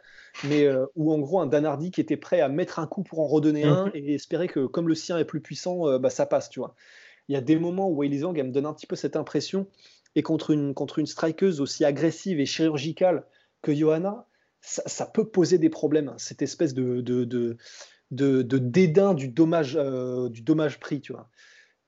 mais 0.46 0.66
euh, 0.66 0.86
ou 0.96 1.14
en 1.14 1.20
gros 1.20 1.40
un 1.40 1.48
Danardi 1.48 1.92
qui 1.92 2.02
était 2.02 2.18
prêt 2.18 2.42
à 2.42 2.50
mettre 2.50 2.80
un 2.80 2.88
coup 2.88 3.04
pour 3.04 3.20
en 3.20 3.28
redonner 3.28 3.64
un 3.64 3.86
mhm. 3.86 3.92
et 3.94 4.16
espérer 4.16 4.48
que 4.48 4.66
comme 4.66 4.88
le 4.88 4.96
sien 4.96 5.18
est 5.18 5.26
plus 5.26 5.42
puissant, 5.42 5.88
euh, 5.88 6.00
bah, 6.00 6.10
ça 6.10 6.26
passe, 6.26 6.50
tu 6.50 6.60
vois. 6.60 6.76
Il 7.30 7.34
y 7.34 7.38
a 7.38 7.42
des 7.42 7.58
moments 7.58 7.90
où 7.90 8.02
Weili 8.02 8.20
Zhang, 8.20 8.38
elle 8.38 8.48
me 8.48 8.52
donne 8.52 8.66
un 8.66 8.74
petit 8.74 8.88
peu 8.88 8.96
cette 8.96 9.16
impression, 9.16 9.68
et 10.16 10.24
contre 10.24 10.52
une, 10.52 10.74
contre 10.74 11.00
une 11.00 11.06
strikeuse 11.06 11.62
aussi 11.62 11.86
agressive 11.86 12.40
et 12.40 12.46
chirurgicale 12.46 13.26
que 13.62 13.74
Johanna, 13.74 14.26
ça, 14.62 15.06
peut 15.06 15.26
poser 15.26 15.60
des 15.60 15.70
problèmes, 15.70 16.14
cette 16.18 16.42
espèce 16.42 16.74
de, 16.74 17.02
de, 17.02 17.24
de, 17.24 17.58
de, 18.12 18.58
dédain 18.58 19.14
du 19.14 19.28
dommage, 19.28 19.78
euh, 19.80 20.30
du 20.30 20.42
dommage 20.42 20.80
pris, 20.80 21.02
tu 21.02 21.14
vois. 21.14 21.30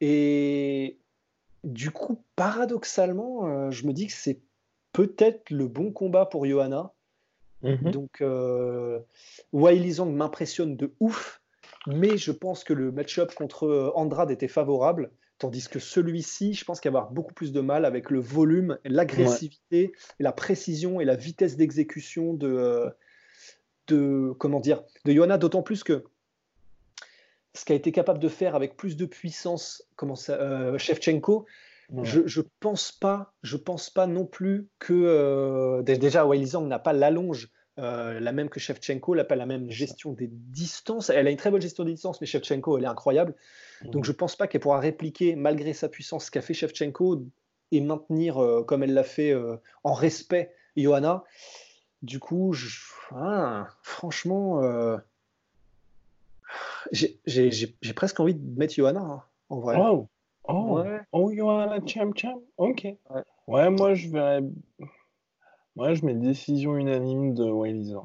Et 0.01 0.99
du 1.63 1.91
coup, 1.91 2.23
paradoxalement, 2.35 3.71
je 3.71 3.85
me 3.85 3.93
dis 3.93 4.07
que 4.07 4.13
c'est 4.13 4.39
peut-être 4.93 5.49
le 5.49 5.67
bon 5.67 5.91
combat 5.91 6.25
pour 6.25 6.45
Johanna 6.45 6.93
Mhm. 7.61 7.91
Donc, 7.91 8.21
euh, 8.21 8.99
Wiley 9.51 9.91
Zhang 9.91 10.13
m'impressionne 10.13 10.75
de 10.75 10.93
ouf, 10.99 11.41
mais 11.87 12.17
je 12.17 12.31
pense 12.31 12.63
que 12.63 12.73
le 12.73 12.91
match-up 12.91 13.33
contre 13.35 13.65
euh, 13.65 13.91
Andrade 13.95 14.31
était 14.31 14.47
favorable, 14.47 15.11
tandis 15.37 15.67
que 15.67 15.79
celui-ci, 15.79 16.53
je 16.53 16.65
pense 16.65 16.79
qu'il 16.79 16.91
va 16.91 16.99
avoir 16.99 17.11
beaucoup 17.11 17.33
plus 17.33 17.51
de 17.51 17.61
mal 17.61 17.85
avec 17.85 18.09
le 18.09 18.19
volume, 18.19 18.77
l'agressivité, 18.85 19.93
la 20.19 20.31
précision 20.31 20.99
et 20.99 21.05
la 21.05 21.15
vitesse 21.15 21.57
d'exécution 21.57 22.33
de, 22.33 22.47
euh, 22.47 22.89
de, 23.87 24.33
comment 24.39 24.59
dire, 24.59 24.83
de 25.05 25.11
Johanna, 25.11 25.37
d'autant 25.37 25.63
plus 25.63 25.83
que 25.83 26.05
ce 27.53 27.65
qu'a 27.65 27.73
été 27.73 27.91
capable 27.91 28.19
de 28.19 28.27
faire 28.27 28.55
avec 28.55 28.77
plus 28.77 28.95
de 28.95 29.05
puissance, 29.05 29.83
comment 29.95 30.15
ça, 30.15 30.33
euh, 30.33 30.77
Shevchenko, 30.77 31.45
je, 32.03 32.21
je 32.27 32.41
pense 32.59 32.91
pas, 32.91 33.33
je 33.41 33.57
pense 33.57 33.89
pas 33.89 34.07
non 34.07 34.25
plus 34.25 34.67
que 34.77 34.93
euh, 34.93 35.81
déjà 35.81 36.25
Wiley 36.25 36.45
Zhang 36.45 36.67
n'a 36.67 36.79
pas 36.79 36.93
l'allonge 36.93 37.49
euh, 37.79 38.19
la 38.19 38.31
même 38.31 38.49
que 38.49 38.59
Shevchenko, 38.59 39.13
elle 39.13 39.19
n'a 39.19 39.25
pas 39.25 39.35
la 39.35 39.45
même 39.45 39.71
gestion 39.71 40.11
des 40.11 40.27
distances. 40.29 41.09
Elle 41.09 41.27
a 41.27 41.31
une 41.31 41.37
très 41.37 41.49
bonne 41.49 41.61
gestion 41.61 41.85
des 41.85 41.93
distances, 41.93 42.19
mais 42.19 42.27
Shevchenko, 42.27 42.77
elle 42.77 42.83
est 42.83 42.87
incroyable. 42.87 43.35
Donc 43.85 44.03
je 44.03 44.11
ne 44.11 44.17
pense 44.17 44.35
pas 44.35 44.47
qu'elle 44.47 44.61
pourra 44.61 44.79
répliquer, 44.79 45.35
malgré 45.35 45.73
sa 45.73 45.87
puissance, 45.87 46.25
ce 46.25 46.31
qu'a 46.31 46.41
fait 46.41 46.53
Shevchenko 46.53 47.25
et 47.71 47.81
maintenir, 47.81 48.37
euh, 48.37 48.63
comme 48.63 48.83
elle 48.83 48.93
l'a 48.93 49.03
fait, 49.03 49.33
en 49.83 49.93
respect 49.93 50.51
Johanna. 50.75 51.23
Du 52.01 52.19
coup, 52.19 52.53
ah, 53.11 53.67
franchement, 53.81 54.61
j'ai 56.91 57.93
presque 57.95 58.19
envie 58.19 58.35
de 58.35 58.59
mettre 58.59 58.73
Johanna, 58.73 59.01
hein, 59.01 59.23
en 59.49 59.59
vrai. 59.59 59.77
Oh, 59.79 60.07
oh, 60.47 60.83
oh 61.11 61.31
Johanna, 61.33 61.79
champ, 61.85 62.11
champ. 62.15 62.41
Ok. 62.57 62.87
Ouais, 63.47 63.69
moi, 63.69 63.93
je 63.93 64.09
vais 64.09 64.41
moi, 65.75 65.93
je 65.93 66.05
mets 66.05 66.13
décision 66.13 66.75
unanime 66.75 67.33
de 67.33 67.45
Wiley 67.45 67.95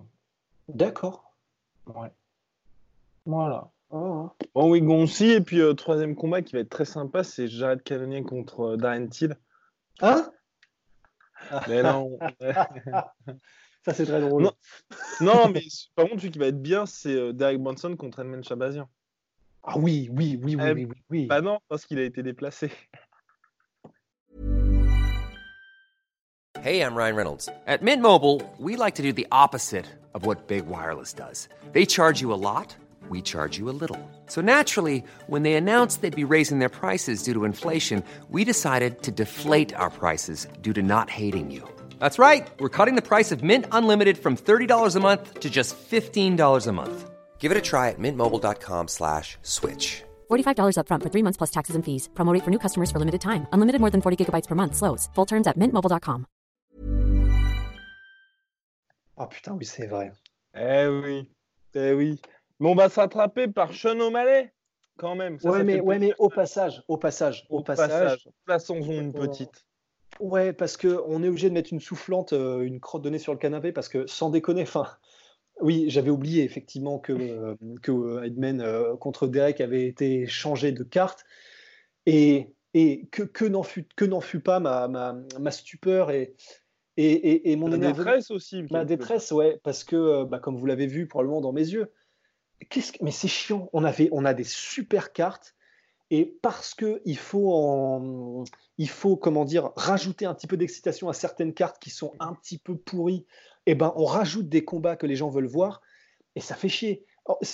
D'accord. 0.69 1.35
Ouais. 1.87 2.13
Voilà. 3.27 3.71
Oh, 3.91 4.31
oui, 4.55 4.81
Gonsi, 4.81 5.33
et 5.33 5.41
puis 5.41 5.61
euh, 5.61 5.75
troisième 5.75 6.15
combat 6.15 6.43
qui 6.43 6.53
va 6.55 6.61
être 6.61 6.69
très 6.69 6.85
sympa, 6.85 7.25
c'est 7.25 7.49
Jared 7.49 7.83
Cannonier 7.83 8.23
contre 8.23 8.61
euh, 8.61 8.77
Darren 8.77 9.09
Till. 9.09 9.37
Hein? 10.01 10.31
Mais 11.69 11.83
non. 11.83 12.17
Ça, 13.85 13.93
c'est 13.93 14.07
très 14.07 14.21
drôle. 14.21 14.49
Non, 15.21 15.49
mais 15.49 15.63
par 15.95 16.09
contre, 16.09 16.21
celui 16.21 16.33
qui 16.33 16.39
va 16.39 16.47
être 16.47 16.63
bien, 16.63 16.87
c'est 16.87 17.15
euh, 17.15 17.33
Derek 17.33 17.61
Bronson 17.61 17.97
contre 17.97 18.21
Edmond 18.21 18.43
Chabazian. 18.43 18.89
Ah 19.63 19.79
oui, 19.79 20.09
oui, 20.13 20.39
oui, 20.43 20.57
oui, 20.57 20.73
oui, 20.73 20.89
oui. 21.11 21.27
Bah 21.27 21.41
non, 21.41 21.59
parce 21.69 21.87
qu'il 21.87 21.99
a 21.99 22.03
été 22.03 22.23
déplacé. 22.23 22.71
Hey, 26.63 26.81
I'm 26.81 26.95
Ryan 26.95 27.17
Reynolds. 27.17 27.49
At 27.67 27.83
Mint 27.83 28.01
Mobile, 28.01 28.41
we 28.59 28.77
like 28.77 28.95
to 28.95 29.03
do 29.03 29.13
the 29.13 29.27
opposite 29.31 29.85
of 30.15 30.25
what 30.25 30.47
Big 30.49 30.67
Wireless 30.67 31.13
does. 31.13 31.49
They 31.73 31.85
charge 31.85 32.23
you 32.23 32.33
a 32.33 32.41
lot, 32.41 32.75
we 33.11 33.21
charge 33.21 33.59
you 33.59 33.69
a 33.69 33.77
little. 33.79 33.99
So 34.29 34.41
naturally, 34.41 35.05
when 35.27 35.43
they 35.43 35.55
announced 35.55 36.01
they'd 36.01 36.17
be 36.17 36.25
raising 36.25 36.61
their 36.61 36.71
prices 36.71 37.23
due 37.23 37.35
to 37.35 37.45
inflation, 37.45 38.03
we 38.31 38.45
decided 38.45 39.03
to 39.03 39.11
deflate 39.11 39.75
our 39.75 39.91
prices 39.91 40.47
due 40.63 40.73
to 40.73 40.83
not 40.83 41.11
hating 41.11 41.51
you. 41.51 41.69
That's 41.99 42.19
right. 42.19 42.49
We're 42.59 42.71
cutting 42.71 42.95
the 42.95 43.09
price 43.09 43.31
of 43.31 43.43
Mint 43.43 43.67
Unlimited 43.73 44.17
from 44.17 44.35
$30 44.37 44.97
a 44.97 45.01
month 45.01 45.41
to 45.41 45.51
just 45.51 45.77
$15 45.77 46.67
a 46.67 46.73
month. 46.73 47.11
Give 47.39 47.53
it 47.53 47.59
a 47.59 47.61
try 47.61 47.91
at 47.91 47.99
mintmobile.com 47.99 48.89
slash 48.89 49.37
switch. 49.43 50.03
$45 50.31 50.77
upfront 50.79 51.03
for 51.03 51.11
three 51.11 51.23
months 51.23 51.37
plus 51.37 51.51
taxes 51.51 51.77
and 51.77 51.85
fees. 51.85 52.09
Promo 52.15 52.41
for 52.41 52.51
new 52.51 52.59
customers 52.59 52.91
for 52.91 52.99
limited 52.99 53.21
time. 53.21 53.47
Unlimited 53.53 53.81
more 53.83 53.91
than 53.91 54.01
40 54.01 54.17
gigabytes 54.17 54.49
per 54.49 54.55
month. 54.55 54.75
Slows. 54.77 55.11
Full 55.15 55.27
terms 55.27 55.47
at 55.47 55.59
mintmobile.com. 55.59 56.25
Ah 59.17 59.27
putain, 59.27 59.53
oui, 59.53 59.65
c'est 59.65 59.87
vrai. 59.87 60.13
Eh 60.55 60.87
oui, 60.89 61.31
eh 61.75 61.93
oui. 61.93 62.21
Mais 62.59 62.69
on 62.69 62.75
va 62.75 62.89
s'attraper 62.89 63.49
par 63.49 63.73
Sean 63.73 64.01
O'Malley, 64.01 64.53
quand 64.99 65.15
même. 65.15 65.39
ouais, 65.45 65.65
mais, 65.65 65.81
ouais 65.81 65.99
mais 65.99 66.15
au 66.19 66.29
passage, 66.29 66.83
au 66.89 66.97
passage, 66.97 67.45
au, 67.49 67.63
passage. 67.63 68.29
Plaçons-en 68.45 68.91
une 68.91 69.13
petite. 69.13 69.65
Ouais, 70.21 70.53
parce 70.53 70.77
qu'on 70.77 71.23
est 71.23 71.29
obligé 71.29 71.49
de 71.49 71.55
mettre 71.55 71.73
une 71.73 71.81
soufflante, 71.81 72.33
euh, 72.33 72.63
une 72.63 72.81
crotte 72.81 73.03
de 73.03 73.11
nez 73.11 73.19
sur 73.19 73.33
le 73.33 73.39
canapé, 73.39 73.73
parce 73.73 73.89
que 73.89 74.07
sans 74.07 74.31
déconner, 74.31 74.63
enfin, 74.63 74.87
oui, 75.61 75.87
j'avais 75.89 76.11
oublié 76.11 76.45
effectivement 76.45 76.99
que, 76.99 77.13
euh, 77.13 77.55
que 77.83 77.93
euh, 77.93 78.97
contre 78.97 79.27
Derek 79.27 79.61
avait 79.61 79.87
été 79.87 80.27
changé 80.27 80.73
de 80.73 80.83
carte. 80.83 81.25
Et, 82.07 82.55
et 82.75 83.07
que, 83.11 83.23
que 83.23 83.45
n'en 83.45 83.63
fut, 83.63 83.87
fut, 84.21 84.41
pas 84.41 84.61
ma, 84.61 84.89
ma, 84.89 85.17
ma 85.41 85.51
stupeur 85.51 86.11
et, 86.11 86.35
et, 86.97 87.53
et, 87.53 87.57
mon 87.57 87.69
Ma 87.69 87.79
détresse 87.79 88.31
aussi. 88.31 88.65
Ma 88.71 88.85
détresse, 88.85 89.33
ouais, 89.33 89.59
parce 89.63 89.85
que, 89.85 89.97
euh, 89.97 90.25
bah, 90.25 90.39
comme 90.39 90.57
vous 90.57 90.67
l'avez 90.67 90.87
vu 90.87 91.07
probablement 91.07 91.41
dans 91.41 91.53
mes 91.53 91.69
yeux, 91.69 91.91
qu'est-ce 92.69 92.93
que... 92.93 92.99
mais 93.03 93.11
c'est 93.11 93.29
chiant. 93.29 93.69
On, 93.73 93.85
avait, 93.85 94.09
on 94.13 94.25
a 94.25 94.35
des 94.35 94.45
super 94.45 95.13
cartes 95.13 95.55
et 96.11 96.37
parce 96.43 96.75
que 96.75 97.01
il 97.05 97.19
faut, 97.19 98.45
il 98.79 98.89
faut 98.89 99.17
comment 99.17 99.45
dire, 99.45 99.73
rajouter 99.77 100.27
un 100.27 100.35
petit 100.35 100.47
peu 100.47 100.57
d'excitation 100.57 101.09
à 101.09 101.13
certaines 101.13 101.55
cartes 101.55 101.81
qui 101.81 101.91
sont 101.91 102.13
un 102.21 102.35
petit 102.35 102.59
peu 102.59 102.77
pourries, 102.77 103.27
eh 103.67 103.75
ben 103.75 103.93
on 103.97 104.05
rajoute 104.05 104.49
des 104.49 104.65
combats 104.65 104.97
que 104.97 105.07
les 105.07 105.17
gens 105.17 105.31
veulent 105.31 105.47
voir 105.47 105.81
et 106.37 106.41
ça 106.41 106.55
fait 106.55 106.69
chier. 106.69 107.05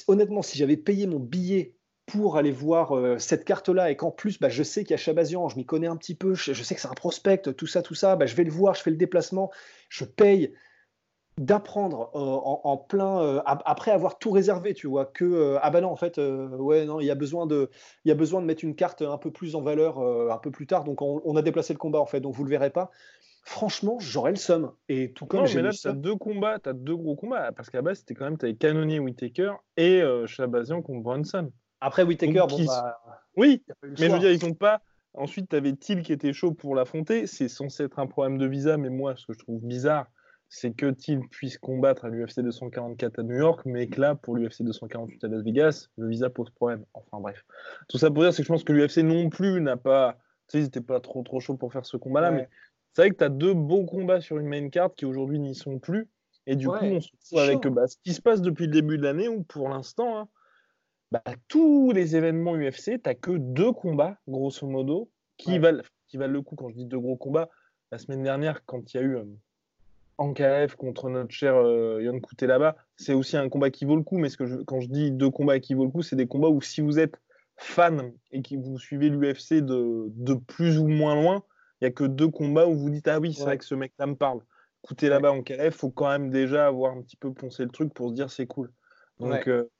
honnêtement, 0.09 0.43
si 0.43 0.59
j'avais 0.59 0.77
payé 0.77 1.07
mon 1.07 1.21
billet 1.21 1.75
pour 2.07 2.37
aller 2.37 2.51
voir 2.51 2.97
euh, 2.97 3.19
cette 3.19 3.45
carte-là 3.45 3.91
et 3.91 3.97
qu'en 3.97 4.11
plus, 4.11 4.41
bah, 4.41 4.49
je 4.49 4.63
sais 4.65 4.83
qu'il 4.83 4.93
y 4.93 4.95
a 4.95 4.97
Chabazian, 4.97 5.49
je 5.49 5.57
m'y 5.57 5.65
connais 5.65 5.87
un 5.87 5.97
petit 5.97 6.17
peu, 6.17 6.35
je, 6.35 6.53
sais 6.53 6.75
que 6.75 6.81
c'est 6.81 6.89
un 6.89 6.95
prospect, 6.95 7.55
tout 7.57 7.67
ça, 7.69 7.83
tout 7.83 7.95
ça, 7.95 8.17
bah, 8.17 8.27
je 8.27 8.35
vais 8.35 8.43
le 8.43 8.51
voir, 8.51 8.75
je 8.75 8.83
fais 8.83 8.91
le 8.91 8.97
déplacement, 8.97 9.51
je 9.89 10.05
paye 10.05 10.53
d'apprendre 11.41 12.11
euh, 12.15 12.69
en, 12.69 12.77
plein 12.77 13.21
euh, 13.21 13.41
après 13.45 13.91
avoir 13.91 14.19
tout 14.19 14.31
réservé 14.31 14.75
tu 14.75 14.87
vois 14.87 15.07
que 15.07 15.59
ah 15.61 15.71
bah 15.71 15.81
non 15.81 15.89
en 15.89 15.97
fait 15.97 16.19
ouais 16.19 16.85
non 16.85 17.01
il 17.01 17.07
y 17.07 17.11
a 17.11 17.15
besoin 17.15 17.47
de 17.47 17.71
il 18.05 18.11
y 18.11 18.13
a 18.13 18.15
besoin 18.15 18.41
de 18.41 18.47
mettre 18.47 18.63
une 18.63 18.77
carte 18.77 19.03
un 19.03 19.19
peu 19.19 19.33
plus 19.33 19.57
en 19.57 19.63
valeur 19.63 19.99
un 20.01 20.39
peu 20.39 20.51
plus 20.51 20.67
tard 20.67 20.85
donc 20.85 21.03
on, 21.03 21.37
a 21.37 21.43
déplacé 21.43 21.73
le 21.73 21.79
combat 21.79 21.99
en 21.99 22.07
fait 22.07 22.21
donc 22.21 22.35
vous 22.35 22.45
le 22.45 22.51
verrez 22.51 22.71
pas. 22.71 22.91
Franchement 23.43 23.99
j'aurais 23.99 24.33
le 24.33 24.37
seum. 24.37 24.71
Et 24.89 25.13
tout 25.13 25.27
comme 25.27 25.47
j'ai 25.47 25.63
là 25.63 25.71
tu 25.71 25.89
as 25.89 25.93
deux 25.93 26.15
combats 26.15 26.59
tu 26.59 26.69
as 26.69 26.75
deux 26.75 26.97
gros 26.97 27.17
combats. 27.17 27.53
Parce 27.53 27.71
qu'à 27.71 27.83
base 27.83 27.99
c'était 27.99 28.15
quand 28.15 28.27
même 28.27 28.39
tu 28.39 28.45
avais 28.45 28.55
Canonier 28.55 29.01
Whitaker 29.01 29.55
et 29.77 30.03
Chabazian 30.27 30.83
contre 30.83 31.03
Bronson 31.03 31.51
après 31.81 32.03
Whitaker, 32.03 32.45
bon, 32.49 32.65
bah, 32.67 33.01
oui, 33.37 33.63
mais 33.83 34.09
je 34.09 34.13
veux 34.13 34.19
dire, 34.19 34.33
ils 34.33 34.47
n'ont 34.47 34.55
pas. 34.55 34.83
Ensuite, 35.15 35.49
tu 35.49 35.57
avais 35.57 35.73
Thiel 35.73 36.03
qui 36.03 36.13
était 36.13 36.33
chaud 36.33 36.53
pour 36.53 36.75
l'affronter. 36.75 37.27
C'est 37.27 37.49
censé 37.49 37.85
être 37.85 37.99
un 37.99 38.07
problème 38.07 38.39
de 38.39 38.47
visa, 38.47 38.77
mais 38.77 38.91
moi, 38.91 39.17
ce 39.17 39.27
que 39.27 39.33
je 39.33 39.39
trouve 39.39 39.61
bizarre, 39.61 40.07
c'est 40.53 40.73
que 40.73 40.91
Thiel 40.91 41.21
puisse 41.31 41.59
combattre 41.59 42.05
à 42.05 42.09
l'UFC 42.09 42.41
244 42.41 43.21
à 43.21 43.23
New 43.23 43.37
York, 43.37 43.63
mais 43.65 43.87
que 43.87 44.01
là, 44.01 44.17
pour 44.17 44.35
l'UFC 44.35 44.63
248 44.63 45.23
à 45.23 45.29
Las 45.29 45.45
Vegas, 45.45 45.87
le 45.97 46.09
visa 46.09 46.29
pose 46.29 46.51
problème. 46.51 46.85
Enfin 46.93 47.21
bref. 47.21 47.45
Tout 47.89 47.99
ça 47.99 48.11
pour 48.11 48.25
dire, 48.25 48.35
c'est 48.35 48.43
que 48.43 48.49
je 48.49 48.53
pense 48.53 48.65
que 48.65 48.73
l'UFC 48.73 48.99
non 48.99 49.31
plus 49.31 49.61
n'a 49.61 49.77
pas. 49.77 50.19
Tu 50.49 50.53
sais, 50.53 50.59
ils 50.59 50.65
n'étaient 50.65 50.81
pas 50.81 50.99
trop, 50.99 51.23
trop 51.23 51.39
chauds 51.39 51.57
pour 51.57 51.73
faire 51.73 51.87
ce 51.87 51.97
combat-là, 51.97 52.33
mais 52.33 52.49
c'est 52.93 53.03
vrai 53.03 53.11
que 53.11 53.17
tu 53.17 53.25
as 53.25 53.29
deux 53.29 53.55
beaux 53.55 53.85
combats 53.85 54.21
sur 54.21 54.39
une 54.39 54.49
main 54.49 54.69
card 54.71 54.93
qui 54.97 55.05
aujourd'hui 55.05 55.39
n'y 55.39 55.55
sont 55.55 55.79
plus. 55.79 56.09
Et 56.47 56.57
du 56.57 56.67
coup, 56.67 56.75
on 56.83 57.01
se 57.01 57.11
retrouve 57.13 57.39
avec 57.39 57.67
bah, 57.69 57.87
ce 57.87 57.97
qui 58.03 58.13
se 58.13 58.21
passe 58.21 58.43
depuis 58.43 58.67
le 58.67 58.73
début 58.73 58.99
de 58.99 59.05
l'année, 59.05 59.29
où 59.29 59.45
pour 59.45 59.69
l'instant, 59.69 60.19
hein, 60.19 60.29
bah, 61.13 61.23
tous 61.47 61.93
les 61.93 62.17
événements 62.17 62.57
UFC, 62.57 62.85
tu 62.85 63.01
n'as 63.05 63.15
que 63.15 63.31
deux 63.31 63.71
combats, 63.71 64.19
grosso 64.27 64.67
modo, 64.67 65.13
qui, 65.37 65.61
valent, 65.61 65.83
qui 66.09 66.17
valent 66.17 66.33
le 66.33 66.43
coup. 66.43 66.57
Quand 66.57 66.71
je 66.71 66.75
dis 66.75 66.87
deux 66.87 66.99
gros 66.99 67.17
combats, 67.17 67.51
la 67.93 67.99
semaine 67.99 68.25
dernière, 68.25 68.65
quand 68.65 68.93
il 68.93 68.97
y 68.97 69.01
a 69.01 69.03
eu 69.05 69.17
euh, 69.17 69.25
Ankaev 70.21 70.77
contre 70.77 71.09
notre 71.09 71.33
cher 71.33 71.57
euh, 71.57 72.03
Yann 72.03 72.21
Kouté 72.21 72.47
là-bas, 72.47 72.77
c'est 72.95 73.15
aussi 73.15 73.39
un 73.39 73.49
combat 73.49 73.71
qui 73.71 73.87
vaut 73.87 73.97
le 73.97 74.03
coup. 74.03 74.19
Mais 74.19 74.29
ce 74.29 74.37
que 74.37 74.63
quand 74.65 74.81
je 74.81 74.89
dis 74.89 75.11
deux 75.11 75.31
combats 75.31 75.61
qui 75.61 75.73
vaut 75.73 75.87
le 75.87 75.91
coup, 75.91 76.03
c'est 76.03 76.15
des 76.15 76.27
combats 76.27 76.51
où 76.51 76.61
si 76.61 76.83
vous 76.83 76.99
êtes 76.99 77.19
fan 77.57 78.13
et 78.31 78.43
que 78.43 78.55
vous 78.55 78.79
suivez 78.79 79.09
l'UFC 79.09 79.55
de, 79.55 80.09
de, 80.09 80.35
plus 80.35 80.79
ou 80.79 80.89
moins 80.89 81.15
loin, 81.15 81.43
il 81.81 81.85
n'y 81.85 81.89
a 81.89 81.91
que 81.91 82.05
deux 82.05 82.29
combats 82.29 82.67
où 82.67 82.75
vous 82.75 82.91
dites 82.91 83.09
Ah 83.09 83.19
oui, 83.19 83.33
c'est 83.33 83.45
vrai 83.45 83.57
que 83.57 83.65
ce 83.65 83.75
mec-là 83.75 84.07
me 84.07 84.15
parle. 84.15 84.41
Kouté 84.83 85.09
là-bas, 85.09 85.33
Ankaev, 85.33 85.71
faut 85.71 85.91
quand 85.91 86.09
même 86.09 86.31
déjà 86.31 86.67
avoir 86.67 86.93
un 86.93 87.01
petit 87.01 87.17
peu 87.17 87.33
poncé 87.33 87.65
le 87.65 87.71
truc 87.71 87.95
pour 87.95 88.11
se 88.11 88.15
dire 88.15 88.31
c'est 88.31 88.47
cool. 88.47 88.71
Donc, 89.21 89.49
euh, 89.49 89.71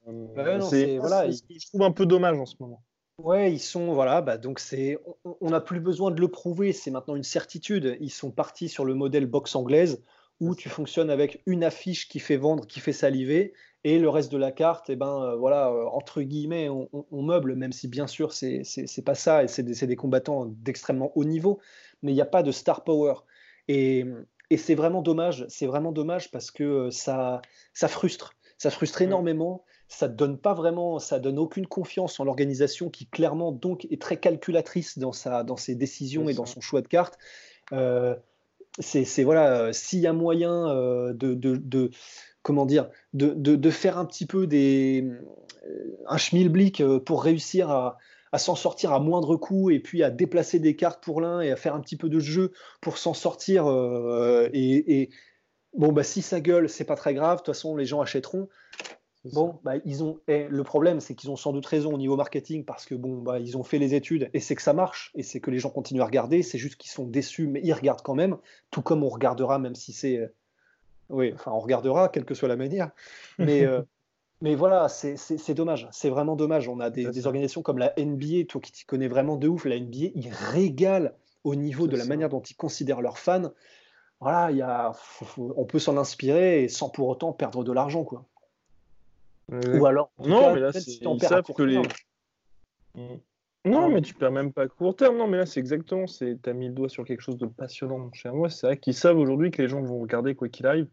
c'est 0.63 0.97
voilà, 0.99 1.31
je 1.31 1.67
trouve 1.69 1.83
un 1.83 1.93
peu 1.93 2.07
dommage 2.07 2.39
en 2.39 2.47
ce 2.47 2.57
moment. 2.61 2.83
Ouais, 3.19 3.53
ils 3.53 3.61
sont 3.61 3.93
voilà, 3.93 4.23
bah 4.23 4.39
donc 4.39 4.59
c'est 4.59 4.99
on 5.43 5.51
n'a 5.51 5.61
plus 5.61 5.81
besoin 5.81 6.11
de 6.11 6.21
le 6.21 6.29
prouver, 6.29 6.73
c'est 6.73 6.91
maintenant 6.91 7.17
une 7.17 7.23
certitude. 7.23 7.99
Ils 8.01 8.11
sont 8.11 8.31
partis 8.31 8.71
sur 8.71 8.87
le 8.87 8.95
modèle 8.95 9.27
boxe 9.27 9.55
anglaise 9.55 10.03
où 10.41 10.55
tu 10.55 10.69
fonctionnes 10.69 11.11
avec 11.11 11.43
une 11.47 11.65
affiche 11.65 12.09
qui 12.09 12.19
fait 12.19 12.37
vendre, 12.37 12.67
qui 12.67 12.81
fait 12.81 12.93
saliver, 12.93 13.53
et 13.85 13.99
le 13.99 14.09
reste 14.09 14.31
de 14.33 14.37
la 14.37 14.53
carte, 14.53 14.91
et 14.91 14.95
eh 14.95 14.97
ben 14.97 15.23
euh, 15.23 15.37
voilà, 15.37 15.69
euh, 15.71 15.87
entre 15.93 16.21
guillemets, 16.23 16.69
on, 16.69 17.23
meuble, 17.23 17.55
même 17.55 17.73
si 17.73 17.89
bien 17.89 18.07
sûr 18.07 18.33
c'est 18.33 18.63
pas 19.05 19.15
ça, 19.15 19.45
et 19.45 19.49
c'est 19.49 19.63
des, 19.63 19.87
des, 19.87 19.97
combattants 19.97 20.47
d'extrêmement 20.47 21.13
haut 21.15 21.25
niveau, 21.25 21.61
mais 22.03 22.13
il 22.13 22.15
n'y 22.15 22.21
a 22.21 22.27
pas 22.27 22.43
de 22.43 22.53
star 22.53 22.85
power. 22.85 23.15
Et, 23.69 24.05
et 24.51 24.57
c'est 24.57 24.75
vraiment 24.75 25.01
dommage, 25.01 25.47
c'est 25.49 25.67
vraiment 25.67 25.93
dommage 25.93 26.31
parce 26.31 26.51
que 26.51 26.91
ça 26.91 27.41
ça 27.73 27.89
frustre 27.89 28.35
ça 28.61 28.71
frustre 28.71 29.01
énormément. 29.01 29.65
Ça 29.89 30.07
ne 30.07 30.13
donne 30.13 30.37
pas 30.37 30.53
vraiment, 30.53 30.99
ça 30.99 31.19
donne 31.19 31.39
aucune 31.39 31.67
confiance 31.67 32.21
en 32.21 32.25
l'organisation 32.25 32.91
qui 32.91 33.07
clairement 33.07 33.53
donc 33.53 33.87
est 33.91 34.01
très 34.01 34.19
calculatrice 34.19 34.99
dans 34.99 35.13
sa, 35.13 35.45
dans 35.45 35.57
ses 35.57 35.75
décisions 35.75 36.29
et 36.29 36.35
dans 36.35 36.45
son 36.45 36.61
choix 36.61 36.83
de 36.83 36.87
cartes. 36.87 37.19
Euh, 37.73 38.15
c'est 38.79 39.25
voilà, 39.25 39.63
euh, 39.63 39.73
s'il 39.73 40.01
y 40.01 40.07
a 40.07 40.13
moyen 40.13 40.69
euh, 40.69 41.13
de, 41.13 41.35
de, 41.35 41.91
comment 42.43 42.67
dire, 42.67 42.89
de, 43.13 43.71
faire 43.71 43.99
un 43.99 44.05
petit 44.05 44.27
peu 44.27 44.47
des 44.47 45.07
un 46.07 46.17
schmilblick 46.17 46.83
pour 47.05 47.23
réussir 47.23 47.71
à, 47.71 47.99
à 48.33 48.39
s'en 48.39 48.55
sortir 48.55 48.93
à 48.93 49.01
moindre 49.01 49.37
coût 49.37 49.71
et 49.71 49.79
puis 49.79 50.03
à 50.03 50.11
déplacer 50.11 50.59
des 50.59 50.75
cartes 50.75 51.03
pour 51.03 51.21
l'un 51.21 51.41
et 51.41 51.51
à 51.51 51.57
faire 51.57 51.75
un 51.75 51.81
petit 51.81 51.97
peu 51.97 52.09
de 52.09 52.19
jeu 52.19 52.53
pour 52.81 52.99
s'en 52.99 53.15
sortir 53.15 53.67
et, 54.53 55.11
Bon, 55.73 55.93
bah, 55.93 56.03
si 56.03 56.21
ça 56.21 56.41
gueule, 56.41 56.69
c'est 56.69 56.85
pas 56.85 56.97
très 56.97 57.15
grave. 57.15 57.39
De 57.39 57.43
toute 57.43 57.55
façon, 57.55 57.77
les 57.77 57.87
gens 57.87 58.01
achèteront. 58.01 58.49
Bon, 59.25 59.61
bah, 59.65 59.75
ils 59.85 60.03
ont. 60.03 60.19
Et 60.29 60.47
le 60.49 60.65
problème, 60.65 61.01
c'est 61.01 61.15
qu'ils 61.15 61.31
ont 61.31 61.37
sans 61.37 61.53
doute 61.53 61.67
raison 61.67 61.93
au 61.93 61.99
niveau 61.99 62.17
marketing 62.17 62.65
parce 62.65 62.87
que 62.87 62.95
bon, 62.95 63.19
bah, 63.19 63.39
ils 63.39 63.59
ont 63.59 63.63
fait 63.63 63.79
les 63.79 63.95
études 63.95 64.31
et 64.33 64.41
c'est 64.41 64.55
que 64.55 64.63
ça 64.63 64.73
marche 64.73 65.13
et 65.15 65.23
c'est 65.23 65.41
que 65.41 65.51
les 65.51 65.59
gens 65.59 65.69
continuent 65.69 66.01
à 66.01 66.07
regarder. 66.07 66.43
C'est 66.43 66.57
juste 66.57 66.77
qu'ils 66.77 66.91
sont 66.91 67.05
déçus, 67.05 67.47
mais 67.47 67.61
ils 67.63 67.75
regardent 67.75 68.01
quand 68.01 68.15
même. 68.15 68.39
Tout 68.71 68.81
comme 68.81 69.05
on 69.05 69.11
regardera, 69.11 69.59
même 69.59 69.75
si 69.75 69.93
c'est 69.93 70.33
Oui, 71.11 71.33
enfin, 71.35 71.53
on 71.53 71.61
regardera, 71.61 72.09
quelle 72.09 72.25
que 72.25 72.35
soit 72.35 72.49
la 72.49 72.57
manière. 72.57 72.93
Mais, 73.39 73.67
euh, 73.67 73.83
mais 74.41 74.55
voilà, 74.55 74.89
c'est 74.89 75.55
dommage. 75.55 75.87
C'est 75.93 76.11
vraiment 76.11 76.35
dommage. 76.35 76.67
On 76.67 76.81
a 76.81 76.89
des, 76.89 77.27
organisations 77.27 77.61
comme 77.61 77.79
la 77.79 77.93
NBA, 77.99 78.45
toi 78.49 78.61
qui 78.63 78.73
t'y 78.73 78.87
connais 78.87 79.09
vraiment 79.09 79.37
de 79.37 79.49
ouf, 79.49 79.67
la 79.67 79.79
NBA, 79.79 80.13
ils 80.15 80.31
régalent 80.33 81.13
au 81.45 81.55
niveau 81.55 81.89
de 81.89 81.97
la 81.97 82.07
manière 82.07 82.31
dont 82.31 82.41
ils 82.41 82.57
considèrent 82.57 83.03
leurs 83.03 83.19
fans. 83.19 83.53
Voilà, 84.21 84.51
y 84.51 84.63
a, 84.63 84.93
on 85.39 85.65
peut 85.65 85.79
s'en 85.79 85.99
inspirer 85.99 86.69
sans 86.69 86.89
pour 86.89 87.09
autant 87.09 87.33
perdre 87.33 87.65
de 87.65 87.73
l'argent, 87.73 88.05
quoi. 88.05 88.25
Ou 89.51 89.87
alors, 89.87 90.13
non, 90.19 90.55
mais 90.55 90.61
là, 90.61 90.73
si 90.73 91.01
ils 91.03 91.21
savent 91.21 91.45
que 91.45 91.63
les. 91.63 91.83
Non, 93.65 93.91
mais 93.91 94.01
tu 94.01 94.15
perds 94.15 94.33
même 94.33 94.53
pas 94.53 94.69
court 94.69 94.97
terme. 94.97 95.19
Non, 95.19 95.27
mais 95.27 95.37
là, 95.37 95.47
c'est 95.47 95.61
exactement. 95.61 96.07
Tu 96.07 96.39
as 96.45 96.53
mis 96.53 96.69
le 96.69 96.73
doigt 96.73 96.89
sur 96.89 97.05
quelque 97.05 97.21
chose 97.21 97.37
de 97.37 97.47
passionnant, 97.47 97.99
mon 97.99 98.13
cher. 98.13 98.35
Moi, 98.35 98.49
c'est 98.49 98.67
vrai 98.67 98.77
qu'ils 98.79 98.95
savent 98.95 99.19
aujourd'hui 99.19 99.51
que 99.51 99.61
les 99.61 99.69
gens 99.69 99.83
vont 99.83 100.01
regarder 100.01 100.35
quoi 100.35 100.49
qu'il 100.49 100.67
arrive. 100.67 100.89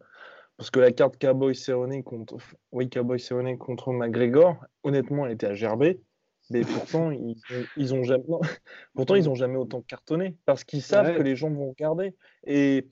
Parce 0.58 0.72
que 0.72 0.80
la 0.80 0.92
carte 0.92 1.18
Cowboy 1.20 1.56
Cerrone 1.56 2.04
contre, 2.04 2.38
oui, 2.72 2.90
Cowboy 2.90 3.20
contre 3.60 3.92
McGregor, 3.94 4.58
honnêtement, 4.84 5.28
elle 5.28 5.34
était 5.34 5.46
à 5.46 5.54
gerber. 5.54 6.02
Mais 6.50 6.62
pourtant, 6.62 7.12
ils, 7.12 7.38
ils 7.78 7.94
ont 7.94 8.04
jamais, 8.04 8.26
pourtant, 8.96 9.16
ils 9.16 9.30
ont 9.30 9.36
jamais 9.36 9.58
autant 9.58 9.82
cartonné. 9.82 10.36
Parce 10.46 10.64
qu'ils 10.64 10.82
savent 10.82 11.16
que 11.16 11.22
les 11.22 11.36
gens 11.36 11.52
vont 11.52 11.70
regarder. 11.70 12.16
Et 12.46 12.88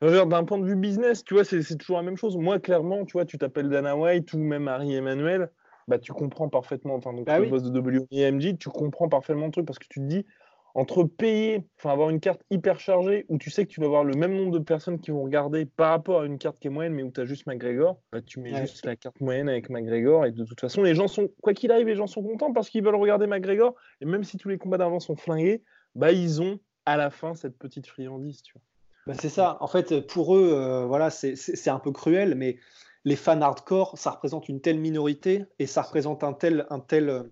d'un 0.00 0.44
point 0.44 0.58
de 0.58 0.66
vue 0.66 0.76
business, 0.76 1.24
tu 1.24 1.34
vois, 1.34 1.44
c'est 1.44 1.76
toujours 1.76 1.96
la 1.96 2.02
même 2.02 2.16
chose. 2.16 2.36
Moi, 2.36 2.58
clairement, 2.58 3.04
tu 3.04 3.12
vois, 3.12 3.24
tu 3.24 3.38
t'appelles 3.38 3.68
Dana 3.68 3.96
White 3.96 4.32
ou 4.32 4.38
même 4.38 4.68
Harry 4.68 4.94
Emmanuel 4.94 5.50
bah, 5.88 5.98
tu 5.98 6.12
comprends 6.12 6.48
parfaitement, 6.50 6.94
enfin, 6.94 7.14
donc 7.14 7.26
bah 7.26 7.38
le 7.38 7.48
boss 7.48 7.62
de 7.62 7.80
WMG, 7.80 8.58
tu 8.58 8.68
comprends 8.68 9.08
parfaitement 9.08 9.46
le 9.46 9.52
truc 9.52 9.66
parce 9.66 9.78
que 9.78 9.86
tu 9.88 10.00
te 10.00 10.04
dis, 10.04 10.26
entre 10.74 11.02
payer, 11.02 11.66
enfin 11.78 11.90
avoir 11.90 12.10
une 12.10 12.20
carte 12.20 12.42
hyper 12.50 12.78
chargée 12.78 13.24
où 13.28 13.38
tu 13.38 13.50
sais 13.50 13.64
que 13.64 13.70
tu 13.70 13.80
vas 13.80 13.86
avoir 13.86 14.04
le 14.04 14.14
même 14.14 14.36
nombre 14.36 14.52
de 14.52 14.58
personnes 14.58 15.00
qui 15.00 15.10
vont 15.10 15.22
regarder 15.24 15.64
par 15.64 15.90
rapport 15.90 16.20
à 16.20 16.26
une 16.26 16.38
carte 16.38 16.58
qui 16.58 16.68
est 16.68 16.70
moyenne 16.70 16.92
mais 16.92 17.02
où 17.02 17.10
tu 17.10 17.20
as 17.20 17.24
juste 17.24 17.46
McGregor, 17.46 18.00
bah, 18.12 18.20
tu 18.20 18.38
mets 18.38 18.54
juste 18.54 18.84
la 18.84 18.96
carte 18.96 19.18
moyenne 19.20 19.48
avec 19.48 19.70
McGregor 19.70 20.26
et 20.26 20.30
de 20.30 20.44
toute 20.44 20.60
façon 20.60 20.82
les 20.82 20.94
gens 20.94 21.08
sont, 21.08 21.28
quoi 21.42 21.54
qu'il 21.54 21.72
arrive, 21.72 21.86
les 21.86 21.96
gens 21.96 22.06
sont 22.06 22.22
contents 22.22 22.52
parce 22.52 22.68
qu'ils 22.68 22.84
veulent 22.84 22.94
regarder 22.94 23.26
McGregor 23.26 23.74
et 24.02 24.04
même 24.04 24.24
si 24.24 24.36
tous 24.36 24.50
les 24.50 24.58
combats 24.58 24.78
d'avant 24.78 25.00
sont 25.00 25.16
flingués, 25.16 25.62
bah 25.94 26.12
ils 26.12 26.42
ont 26.42 26.60
à 26.84 26.96
la 26.96 27.10
fin 27.10 27.34
cette 27.34 27.58
petite 27.58 27.86
friandise, 27.86 28.42
tu 28.42 28.52
vois. 28.52 28.62
Bah, 29.08 29.14
c'est 29.18 29.30
ça, 29.30 29.56
en 29.60 29.68
fait 29.68 30.06
pour 30.06 30.36
eux, 30.36 30.52
euh, 30.52 30.84
voilà, 30.84 31.08
c'est 31.08 31.70
un 31.70 31.78
peu 31.78 31.92
cruel 31.92 32.34
mais 32.34 32.58
les 33.06 33.16
fans 33.16 33.40
hardcore, 33.40 33.96
ça 33.96 34.10
représente 34.10 34.50
une 34.50 34.60
telle 34.60 34.78
minorité 34.78 35.46
et 35.58 35.66
ça 35.66 35.80
représente 35.80 36.24
un 36.24 36.34
tel, 36.34 36.66
un 36.68 36.78
tel, 36.78 37.08
euh, 37.08 37.22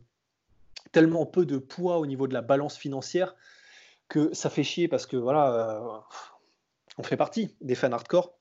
tellement 0.92 1.26
peu 1.26 1.44
de 1.44 1.58
poids 1.58 1.98
au 1.98 2.06
niveau 2.06 2.28
de 2.28 2.32
la 2.32 2.40
balance 2.40 2.78
financière 2.78 3.36
que 4.08 4.32
ça 4.32 4.48
fait 4.48 4.62
chier 4.62 4.88
parce 4.88 5.04
que 5.04 5.18
voilà, 5.18 5.52
euh, 5.52 5.98
on 6.96 7.02
fait 7.02 7.18
partie 7.18 7.54
des 7.60 7.74
fans 7.74 7.92
hardcore. 7.92 8.38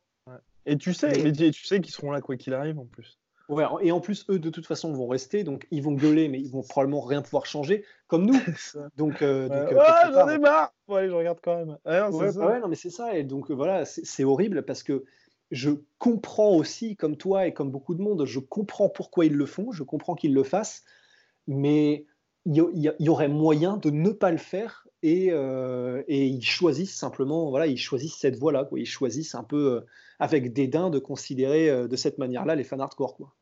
Et 0.66 0.78
tu 0.78 0.94
sais, 0.94 1.12
tu 1.12 1.66
sais 1.66 1.82
qu'ils 1.82 1.94
seront 1.94 2.12
là 2.12 2.22
quoi 2.22 2.38
qu'il 2.38 2.54
arrive 2.54 2.80
en 2.80 2.86
plus. 2.86 3.20
Ouais, 3.48 3.66
et 3.82 3.92
en 3.92 4.00
plus, 4.00 4.26
eux, 4.30 4.40
de 4.40 4.50
toute 4.50 4.66
façon, 4.66 4.92
vont 4.94 5.08
rester, 5.08 5.44
donc 5.44 5.68
ils 5.72 5.84
vont 5.84 5.92
gueuler, 5.92 6.30
mais 6.30 6.40
ils 6.40 6.52
vont 6.52 6.64
probablement 6.64 7.02
rien 7.02 7.22
pouvoir 7.22 7.46
changer, 7.46 7.86
comme 8.08 8.26
nous. 8.26 8.34
donc, 8.98 9.22
euh, 9.22 9.48
j'en 10.14 10.30
ai 10.30 10.40
marre 10.40 10.74
Bon, 10.88 10.96
allez, 10.96 11.10
je 11.10 11.14
regarde 11.14 11.40
quand 11.44 11.56
même. 11.56 11.78
Bah 11.86 12.10
ouais, 12.10 12.60
non, 12.60 12.68
mais 12.68 12.76
c'est 12.76 12.90
ça, 12.90 13.16
et 13.16 13.24
donc 13.24 13.52
voilà, 13.52 13.86
c'est 13.86 14.24
horrible 14.24 14.64
parce 14.64 14.84
que 14.84 15.04
je 15.52 15.72
comprends 16.00 16.56
aussi, 16.56 16.96
comme 16.96 17.18
toi 17.18 17.48
et 17.48 17.54
comme 17.54 17.72
beaucoup 17.72 17.96
de 17.96 18.02
monde, 18.02 18.26
je 18.26 18.40
comprends 18.40 18.90
pourquoi 18.90 19.26
ils 19.26 19.36
le 19.36 19.46
font, 19.46 19.72
je 19.72 19.84
comprends 19.84 20.16
qu'ils 20.16 20.34
le 20.34 20.44
fassent, 20.44 20.84
mais 21.48 22.06
il 22.46 22.94
y, 23.00 23.10
aurait 23.10 23.28
moyen 23.28 23.78
de 23.78 23.90
ne 23.90 24.12
pas 24.12 24.32
le 24.32 24.38
faire 24.38 24.88
et, 25.02 25.30
euh, 25.32 26.04
ils 26.08 26.46
choisissent 26.46 26.96
simplement, 26.96 27.50
voilà, 27.50 27.68
ils 27.68 27.78
choisissent 27.78 28.18
cette 28.18 28.38
voie-là, 28.38 28.68
ils 28.76 28.86
choisissent 28.86 29.36
un 29.36 29.44
peu 29.44 29.74
euh, 29.74 29.82
avec 30.20 30.54
dédain 30.54 30.90
de 30.90 31.00
considérer 31.00 31.70
euh, 31.70 31.88
de 31.88 31.96
cette 31.96 32.18
manière-là 32.18 32.56
les 32.56 32.64
fans 32.64 32.80
hardcore, 32.80 33.16
quoi. 33.16 33.34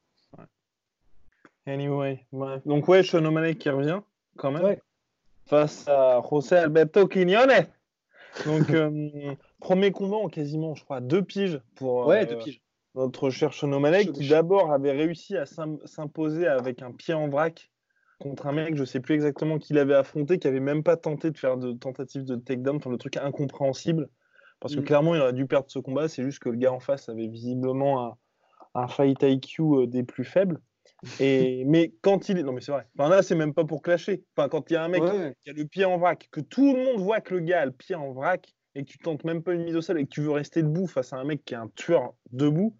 Anyway, 1.66 2.26
donc 2.66 2.90
ouais, 2.90 3.04
Sean 3.04 3.24
O'Malley 3.24 3.56
qui 3.56 3.70
revient 3.70 4.02
quand 4.36 4.52
même. 4.52 4.76
Face 5.46 5.88
à 5.88 6.22
José 6.30 6.58
Alberto 6.58 7.08
Quiñones. 7.08 7.68
Donc 8.46 8.68
Premier 9.62 9.94
combat 9.94 10.18
en 10.18 10.28
quasiment, 10.28 10.76
je 10.76 10.84
crois, 10.84 11.00
deux 11.00 11.24
piges 11.24 11.62
pour 11.76 12.06
ouais, 12.08 12.26
deux 12.26 12.38
piges. 12.38 12.62
notre 12.96 13.30
cher 13.30 13.54
Shonomalek, 13.54 14.12
qui 14.12 14.28
d'abord 14.28 14.74
avait 14.74 14.92
réussi 14.92 15.38
à 15.38 15.46
s'imposer 15.46 16.48
avec 16.48 16.82
un 16.82 16.92
pied 16.92 17.14
en 17.14 17.30
vrac 17.30 17.72
contre 18.20 18.48
un 18.48 18.54
mec, 18.54 18.76
je 18.76 18.84
sais 18.84 19.00
plus 19.00 19.16
exactement 19.16 19.58
qui 19.58 19.74
l'avait 19.74 19.96
affronté, 19.96 20.40
qui 20.40 20.48
avait 20.48 20.60
même 20.60 20.84
pas 20.84 20.98
tenté 20.98 21.32
de 21.32 21.38
faire 21.38 21.58
de 21.58 21.74
tentative 21.74 22.24
de 22.24 22.36
takedown, 22.36 22.78
enfin 22.78 22.90
le 22.90 22.98
truc 22.98 23.18
incompréhensible. 23.18 24.10
Parce 24.60 24.76
que 24.76 24.80
mm. 24.80 24.86
clairement, 24.86 25.16
il 25.16 25.22
aurait 25.22 25.34
dû 25.34 25.46
perdre 25.46 25.70
ce 25.70 25.80
combat. 25.80 26.08
C'est 26.08 26.24
juste 26.24 26.40
que 26.40 26.50
le 26.50 26.58
gars 26.58 26.72
en 26.72 26.80
face 26.80 27.10
avait 27.10 27.28
visiblement 27.28 28.06
un, 28.06 28.18
un 28.76 28.88
fight 28.88 29.22
IQ 29.22 29.62
euh, 29.62 29.88
des 29.88 30.04
plus 30.04 30.24
faibles. 30.24 30.62
Et, 31.20 31.64
mais 31.68 31.94
quand 32.02 32.30
il 32.30 32.38
est. 32.38 32.44
Non, 32.44 32.54
mais 32.54 32.62
c'est 32.62 32.72
vrai. 32.72 32.88
Enfin, 32.98 33.10
là, 33.10 33.22
c'est 33.24 33.36
même 33.36 33.54
pas 33.54 33.66
pour 33.66 33.82
clasher. 33.82 34.24
Enfin, 34.38 34.48
quand 34.48 34.70
il 34.70 34.74
y 34.74 34.78
a 34.78 34.84
un 34.84 34.88
mec 34.88 35.04
qui 35.42 35.50
a 35.50 35.54
le 35.54 35.66
pied 35.66 35.86
en 35.86 35.98
vrac, 35.98 36.30
que 36.32 36.40
tout 36.40 36.76
le 36.76 36.84
monde 36.84 37.02
voit 37.02 37.20
que 37.20 37.34
le 37.34 37.42
gars 37.42 37.62
a 37.62 37.66
le 37.66 37.72
pied 37.72 37.96
en 37.96 38.14
vrac, 38.14 38.54
et 38.76 38.84
que 38.84 38.90
tu 38.90 38.98
tentes 38.98 39.24
même 39.24 39.44
pas 39.44 39.54
une 39.54 39.64
mise 39.64 39.76
au 39.76 39.82
sol 39.82 40.00
et 40.00 40.06
que 40.06 40.10
tu 40.10 40.22
veux 40.22 40.32
rester 40.32 40.64
debout 40.64 40.88
face 40.88 41.14
à 41.14 41.18
un 41.18 41.24
mec 41.24 41.44
qui 41.46 41.54
est 41.54 41.58
un 41.58 41.70
tueur 41.76 42.14
debout, 42.32 42.76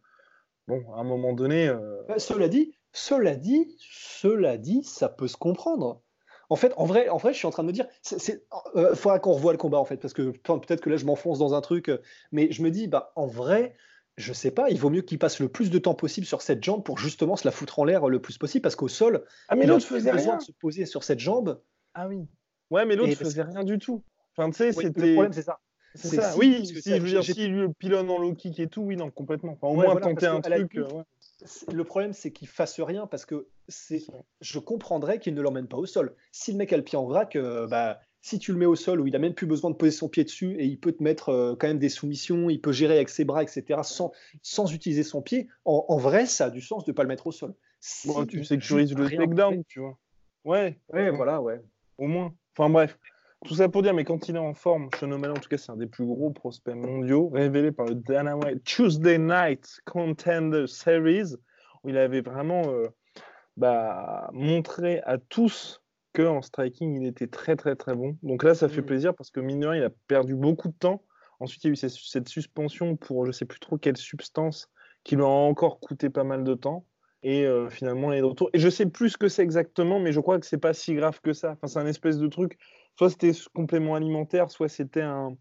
bon, 0.68 0.84
à 0.96 1.00
un 1.00 1.04
moment 1.04 1.34
donné. 1.34 1.68
Euh, 1.68 2.02
bah, 2.08 2.20
cela 2.20 2.48
dit, 2.48 2.76
cela 2.94 3.36
dit, 3.36 3.76
cela 3.80 4.58
dit, 4.58 4.84
ça 4.84 5.10
peut 5.10 5.28
se 5.28 5.36
comprendre. 5.36 6.02
En 6.50 6.56
fait, 6.56 6.74
en 6.78 6.86
vrai, 6.86 7.10
en 7.10 7.18
vrai, 7.18 7.34
je 7.34 7.40
suis 7.40 7.48
en 7.48 7.52
train 7.52 7.64
de 7.64 7.68
me 7.68 7.74
dire, 7.74 7.88
il 8.12 8.40
euh, 8.76 8.96
faudra 8.96 9.20
qu'on 9.20 9.34
revoie 9.34 9.52
le 9.52 9.58
combat 9.58 9.80
en 9.80 9.86
fait, 9.86 9.98
parce 9.98 10.14
que 10.14 10.30
peut-être 10.32 10.82
que 10.82 10.90
là 10.90 10.98
je 10.98 11.06
m'enfonce 11.06 11.40
dans 11.40 11.56
un 11.56 11.62
truc, 11.62 11.90
euh, 11.90 12.02
mais 12.32 12.52
je 12.52 12.62
me 12.62 12.70
dis, 12.70 12.88
bah 12.88 13.12
en 13.16 13.26
vrai, 13.26 13.76
je 14.18 14.32
sais 14.34 14.52
pas, 14.52 14.70
il 14.70 14.78
vaut 14.78 14.92
mieux 14.92 15.02
qu'il 15.02 15.18
passe 15.18 15.40
le 15.40 15.50
plus 15.50 15.72
de 15.72 15.80
temps 15.80 15.96
possible 15.96 16.28
sur 16.28 16.42
cette 16.44 16.64
jambe 16.64 16.84
pour 16.84 17.00
justement 17.00 17.36
se 17.36 17.48
la 17.48 17.52
foutre 17.52 17.80
en 17.80 17.86
l'air 17.86 18.08
le 18.08 18.22
plus 18.22 18.38
possible, 18.38 18.62
parce 18.62 18.76
qu'au 18.76 18.88
sol, 18.88 19.26
ah, 19.48 19.56
mais 19.56 19.66
l'autre 19.66 19.86
faisait 19.86 20.12
besoin 20.12 20.38
de 20.38 20.44
se 20.44 20.52
poser 20.52 20.86
sur 20.86 21.04
cette 21.04 21.20
jambe. 21.20 21.60
Ah 21.96 22.08
oui. 22.08 22.28
Ouais, 22.70 22.86
mais 22.86 22.96
l'autre 22.96 23.16
faisait 23.16 23.42
rien 23.44 23.64
du 23.64 23.80
tout. 23.80 24.04
Enfin, 24.36 24.50
tu 24.52 24.58
sais, 24.58 24.72
c'était. 24.72 25.08
Le 25.08 25.14
problème, 25.14 25.34
c'est 25.34 25.44
ça. 25.44 25.60
C'est 25.96 26.16
ça. 26.16 26.36
oui, 26.38 26.66
si, 26.66 26.90
je 26.90 27.00
veux 27.00 27.10
dire, 27.10 27.24
si 27.24 27.48
lui 27.48 27.68
pilonne 27.78 28.10
en 28.10 28.18
low 28.18 28.34
kick 28.34 28.60
et 28.60 28.68
tout, 28.68 28.82
oui, 28.82 28.96
non, 28.96 29.12
complètement. 29.12 29.58
au 29.62 29.74
moins 29.76 29.96
tenter 29.96 30.26
un 30.26 30.42
truc. 30.42 30.76
Euh, 30.78 30.88
le 31.72 31.84
problème, 31.84 32.14
c'est 32.14 32.32
qu'il 32.32 32.48
fasse 32.48 32.80
rien 32.80 33.08
parce 33.08 33.26
que 33.26 33.48
c'est. 33.68 34.04
Je 34.42 34.60
comprendrais 34.60 35.20
qu'il 35.20 35.34
ne 35.34 35.42
l'emmène 35.42 35.68
pas 35.68 35.78
au 35.78 35.86
sol. 35.86 36.16
Si 36.32 36.52
le 36.52 36.58
mec 36.58 36.74
a 36.74 36.78
le 36.78 36.84
pied 36.84 36.98
en 36.98 37.06
vrac, 37.06 37.36
euh, 37.36 37.68
bah, 37.68 38.00
si 38.22 38.40
tu 38.40 38.54
le 38.54 38.58
mets 38.58 38.66
au 38.66 38.76
sol 38.76 39.02
où 39.02 39.08
il 39.08 39.16
a 39.16 39.20
même 39.20 39.34
plus 39.34 39.48
besoin 39.48 39.70
de 39.70 39.76
poser 39.76 39.92
son 39.92 40.10
pied 40.10 40.24
dessus 40.24 40.56
et 40.58 40.66
il 40.66 40.80
peut 40.80 40.94
te 40.94 41.04
mettre 41.04 41.30
euh, 41.30 41.56
quand 41.60 41.68
même 41.68 41.80
des 41.80 41.90
soumissions, 41.90 42.50
il 42.50 42.62
peut 42.62 42.72
gérer 42.72 42.96
avec 42.96 43.10
ses 43.10 43.26
bras, 43.26 43.44
etc. 43.44 43.82
sans, 43.84 44.12
sans 44.42 44.74
utiliser 44.74 45.04
son 45.04 45.22
pied, 45.22 45.48
en, 45.66 45.98
vrai, 45.98 46.26
ça 46.26 46.46
a 46.46 46.50
du 46.50 46.62
sens 46.62 46.86
de 46.86 46.92
ne 46.92 46.96
pas 46.96 47.04
le 47.04 47.10
mettre 47.10 47.28
au 47.28 47.32
sol. 47.32 47.54
tu 48.30 48.44
sécurises 48.46 48.96
le 48.96 49.10
takedown, 49.10 49.64
tu 49.68 49.80
vois. 49.80 49.98
Ouais. 50.46 50.80
Ouais, 50.90 51.10
voilà, 51.12 51.42
ouais. 51.42 51.62
Au 51.98 52.08
moins. 52.08 52.34
Enfin 52.56 52.70
bref. 52.70 52.98
Tout 53.46 53.56
ça 53.56 53.68
pour 53.68 53.82
dire, 53.82 53.94
mais 53.94 54.06
quand 54.06 54.30
il 54.30 54.36
est 54.36 54.40
en 54.40 54.54
forme, 54.54 54.90
Sean 54.98 55.12
en 55.12 55.34
tout 55.34 55.50
cas, 55.50 55.58
c'est 55.58 55.72
un 55.72 55.78
des 55.78 55.88
plus 55.88 56.06
gros 56.06 56.30
prospects 56.32 56.76
mondiaux, 56.76 57.30
révélé 57.30 57.72
par 57.72 57.88
le 57.88 57.96
Dana 57.96 58.38
White 58.38 58.64
Tuesday 58.64 59.18
Night 59.18 59.82
Contender 59.86 60.66
Series, 60.68 61.36
où 61.84 61.90
il 61.90 61.98
avait 61.98 62.22
vraiment 62.22 62.64
euh, 62.70 62.88
bah, 63.58 64.30
montré 64.32 65.02
à 65.02 65.18
tous 65.18 65.82
qu'en 66.14 66.42
striking, 66.42 67.02
il 67.02 67.06
était 67.06 67.28
très 67.28 67.56
très 67.56 67.76
très 67.76 67.96
bon. 67.96 68.18
Donc 68.24 68.44
là, 68.44 68.54
ça 68.54 68.70
fait 68.70 68.82
mm. 68.82 68.86
plaisir 68.86 69.16
parce 69.16 69.30
que 69.30 69.42
mineur, 69.42 69.76
il 69.76 69.84
a 69.84 69.90
perdu 70.08 70.36
beaucoup 70.36 70.70
de 70.70 70.76
temps. 70.76 71.04
Ensuite, 71.40 71.64
il 71.66 71.68
y 71.68 71.70
a 71.72 71.74
eu 71.74 71.90
cette 71.90 72.30
suspension 72.30 72.96
pour 72.96 73.26
je 73.26 73.32
sais 73.32 73.46
plus 73.46 73.60
trop 73.60 73.78
quelle 73.78 73.98
substance 73.98 74.70
qui 75.04 75.16
lui 75.16 75.24
a 75.24 75.28
encore 75.28 75.80
coûté 75.82 76.10
pas 76.10 76.24
mal 76.24 76.46
de 76.46 76.54
temps. 76.54 76.86
Et 77.24 77.46
euh, 77.46 77.70
finalement, 77.70 78.12
il 78.12 78.18
est 78.18 78.22
de 78.22 78.26
retour. 78.26 78.50
Et 78.54 78.60
je 78.60 78.70
sais 78.70 78.86
plus 78.86 79.12
ce 79.12 79.18
que 79.18 79.30
c'est 79.30 79.44
exactement, 79.44 80.00
mais 80.00 80.12
je 80.12 80.20
crois 80.20 80.40
que 80.40 80.46
c'est 80.46 80.58
pas 80.58 80.74
si 80.74 80.94
grave 80.94 81.20
que 81.22 81.34
ça. 81.34 81.52
Enfin, 81.52 81.68
c'est 81.68 81.80
un 81.80 81.88
espèce 81.88 82.18
de 82.18 82.28
truc 82.28 82.58
soit 82.96 83.10
c'était 83.10 83.34
ce 83.34 83.50
complément 83.50 83.96
alimentaire, 83.96 84.52
soit 84.52 84.70
c'était 84.70 85.02
un, 85.02 85.36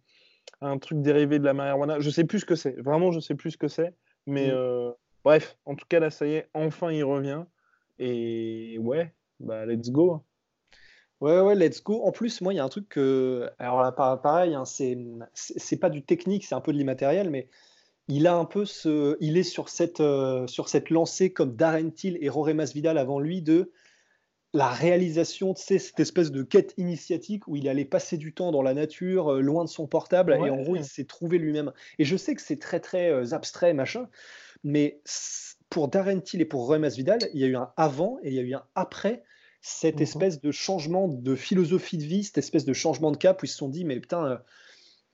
un, 0.60 0.78
truc 0.78 1.00
dérivé 1.02 1.38
de 1.38 1.44
la 1.44 1.54
marijuana. 1.54 2.00
Je 2.00 2.10
sais 2.10 2.24
plus 2.24 2.40
ce 2.40 2.46
que 2.46 2.54
c'est. 2.54 2.80
Vraiment, 2.80 3.10
je 3.12 3.20
sais 3.20 3.34
plus 3.34 3.52
ce 3.52 3.58
que 3.58 3.68
c'est. 3.68 3.94
Mais 4.26 4.48
mm. 4.48 4.54
euh, 4.54 4.92
bref, 5.24 5.56
en 5.66 5.74
tout 5.74 5.86
cas, 5.88 6.00
là, 6.00 6.10
ça 6.10 6.26
y 6.26 6.34
est, 6.34 6.48
enfin, 6.54 6.92
il 6.92 7.04
revient. 7.04 7.44
Et 7.98 8.78
ouais, 8.78 9.12
bah, 9.40 9.66
let's 9.66 9.90
go. 9.90 10.22
Ouais, 11.20 11.40
ouais, 11.40 11.54
let's 11.54 11.82
go. 11.82 12.02
En 12.02 12.10
plus, 12.10 12.40
moi, 12.40 12.52
il 12.52 12.56
y 12.56 12.60
a 12.60 12.64
un 12.64 12.68
truc 12.68 12.88
que. 12.88 13.48
Alors 13.58 13.80
là, 13.82 13.92
pareil, 13.92 14.54
hein, 14.54 14.64
c'est 14.64 15.76
pas 15.80 15.90
du 15.90 16.02
technique, 16.02 16.44
c'est 16.44 16.54
un 16.54 16.60
peu 16.60 16.72
de 16.72 16.78
l'immatériel, 16.78 17.30
mais 17.30 17.48
il 18.08 18.26
a 18.26 18.34
un 18.34 18.44
peu 18.44 18.64
ce. 18.64 19.16
Il 19.20 19.36
est 19.36 19.44
sur 19.44 19.68
cette, 19.68 20.00
euh, 20.00 20.46
sur 20.48 20.68
cette 20.68 20.90
lancée 20.90 21.32
comme 21.32 21.54
Darren 21.54 21.90
Till 21.90 22.18
et 22.20 22.28
Roré 22.28 22.54
Masvidal 22.54 22.98
avant 22.98 23.20
lui 23.20 23.40
de 23.42 23.70
la 24.54 24.68
réalisation 24.68 25.52
de 25.52 25.58
cette 25.58 25.98
espèce 25.98 26.30
de 26.30 26.42
quête 26.42 26.74
initiatique 26.76 27.48
où 27.48 27.56
il 27.56 27.68
allait 27.68 27.86
passer 27.86 28.18
du 28.18 28.34
temps 28.34 28.52
dans 28.52 28.62
la 28.62 28.74
nature, 28.74 29.32
euh, 29.32 29.40
loin 29.40 29.64
de 29.64 29.70
son 29.70 29.86
portable, 29.86 30.34
et 30.34 30.50
en 30.50 30.56
gros, 30.62 30.76
il 30.76 30.84
s'est 30.84 31.04
trouvé 31.04 31.38
lui-même. 31.38 31.72
Et 31.98 32.04
je 32.04 32.16
sais 32.16 32.34
que 32.34 32.42
c'est 32.42 32.58
très, 32.58 32.80
très 32.80 33.10
euh, 33.10 33.32
abstrait, 33.32 33.72
machin, 33.72 34.08
mais 34.62 35.00
pour 35.70 35.88
Darren 35.88 36.20
Till 36.20 36.42
et 36.42 36.44
pour 36.44 36.66
Roy 36.66 36.78
Vidal, 36.88 37.20
il 37.32 37.40
y 37.40 37.44
a 37.44 37.46
eu 37.46 37.56
un 37.56 37.70
avant 37.76 38.18
et 38.22 38.28
il 38.28 38.34
y 38.34 38.38
a 38.38 38.42
eu 38.42 38.54
un 38.54 38.64
après 38.74 39.22
cette 39.62 39.96
mhm. 39.96 40.02
espèce 40.02 40.40
de 40.40 40.50
changement 40.50 41.08
de 41.08 41.34
philosophie 41.34 41.96
de 41.96 42.04
vie, 42.04 42.24
cette 42.24 42.38
espèce 42.38 42.64
de 42.64 42.72
changement 42.72 43.12
de 43.12 43.16
cap 43.16 43.40
où 43.42 43.46
ils 43.46 43.48
se 43.48 43.56
sont 43.56 43.68
dit, 43.68 43.84
mais 43.84 43.98
putain, 43.98 44.26
euh, 44.26 44.36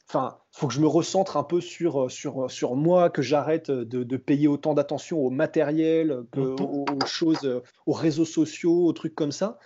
enfin, 0.08 0.38
faut 0.52 0.68
que 0.68 0.74
je 0.74 0.80
me 0.80 0.86
recentre 0.86 1.36
un 1.36 1.44
peu 1.44 1.60
sur, 1.60 2.10
sur, 2.10 2.50
sur 2.50 2.76
moi, 2.76 3.10
que 3.10 3.22
j'arrête 3.22 3.70
de, 3.70 4.16
payer 4.16 4.48
autant 4.48 4.74
d'attention 4.74 5.18
au 5.18 5.30
matériel, 5.30 6.24
aux, 6.36 7.06
choses, 7.06 7.62
aux 7.86 7.92
réseaux 7.92 8.24
sociaux, 8.24 8.86
aux 8.86 8.92
trucs 8.92 9.14
comme 9.14 9.32
ça. 9.32 9.58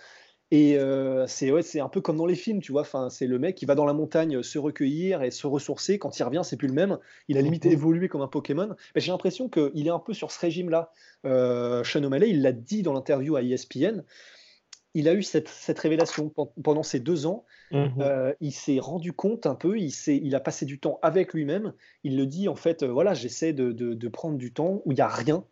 Et 0.53 0.77
c'est 1.25 1.51
ouais, 1.51 1.63
c'est 1.63 1.79
un 1.79 1.89
peu 1.89 1.99
comme 1.99 2.17
dans 2.17 2.27
les 2.27 2.35
films, 2.35 2.61
tu 2.61 2.71
vois. 2.71 2.81
Enfin, 2.81 3.09
c'est 3.09 3.25
le 3.25 3.39
mec 3.39 3.55
qui 3.55 3.65
va 3.65 3.73
dans 3.73 3.85
la 3.85 3.93
montagne 3.93 4.43
se 4.43 4.59
recueillir 4.59 5.23
et 5.23 5.31
se 5.31 5.47
ressourcer. 5.47 5.97
Quand 5.97 6.19
il 6.19 6.21
revient, 6.21 6.41
c'est 6.43 6.57
plus 6.57 6.67
le 6.67 6.75
même. 6.75 6.99
Il 7.27 7.39
a 7.39 7.41
mhm. 7.41 7.57
évolué 7.63 8.07
comme 8.07 8.21
un 8.21 8.27
Pokémon. 8.27 8.75
J'ai 8.95 9.11
l'impression 9.11 9.49
qu'il 9.49 9.87
est 9.87 9.89
un 9.89 9.97
peu 9.97 10.13
sur 10.13 10.29
ce 10.29 10.39
régime-là. 10.39 10.91
Euh, 11.25 11.83
Sean 11.83 12.03
O'Malley, 12.03 12.29
il 12.29 12.43
l'a 12.43 12.51
dit 12.51 12.83
dans 12.83 12.93
l'interview 12.93 13.35
à 13.35 13.41
ESPN. 13.41 14.03
Il 14.93 15.07
a 15.07 15.15
eu 15.15 15.23
cette, 15.23 15.49
cette 15.49 15.79
révélation 15.79 16.31
pendant 16.61 16.83
ces 16.83 16.99
deux 16.99 17.25
ans. 17.25 17.45
Mhm. 17.73 18.35
il 18.39 18.51
s'est 18.51 18.79
rendu 18.79 19.13
compte 19.13 19.45
un 19.45 19.55
peu. 19.55 19.77
Il, 19.79 20.35
a 20.35 20.39
passé 20.39 20.65
du 20.65 20.79
temps 20.79 20.99
avec 21.01 21.33
lui-même. 21.33 21.73
Il 22.03 22.17
le 22.17 22.25
dit 22.25 22.47
en 22.47 22.55
fait. 22.55 22.83
voilà, 22.83 23.13
j'essaie 23.13 23.51
de, 23.53 24.07
prendre 24.07 24.37
du 24.37 24.53
temps 24.53 24.81
où 24.85 24.91
il 24.91 24.95
n'y 24.95 25.01
a 25.01 25.07
rien, 25.07 25.43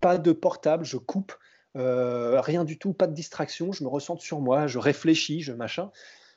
pas 0.00 0.18
de 0.18 0.32
portable. 0.32 0.84
Je 0.84 0.96
coupe 0.96 1.34
euh, 1.76 2.40
rien 2.40 2.64
du 2.64 2.78
tout, 2.78 2.92
pas 2.92 3.06
de 3.06 3.14
distraction, 3.14 3.72
je 3.72 3.82
me 3.82 3.88
ressens 3.88 4.18
sur 4.18 4.40
moi, 4.40 4.66
je 4.66 4.78
réfléchis, 4.78 5.40
je 5.40 5.52
machin. 5.52 5.90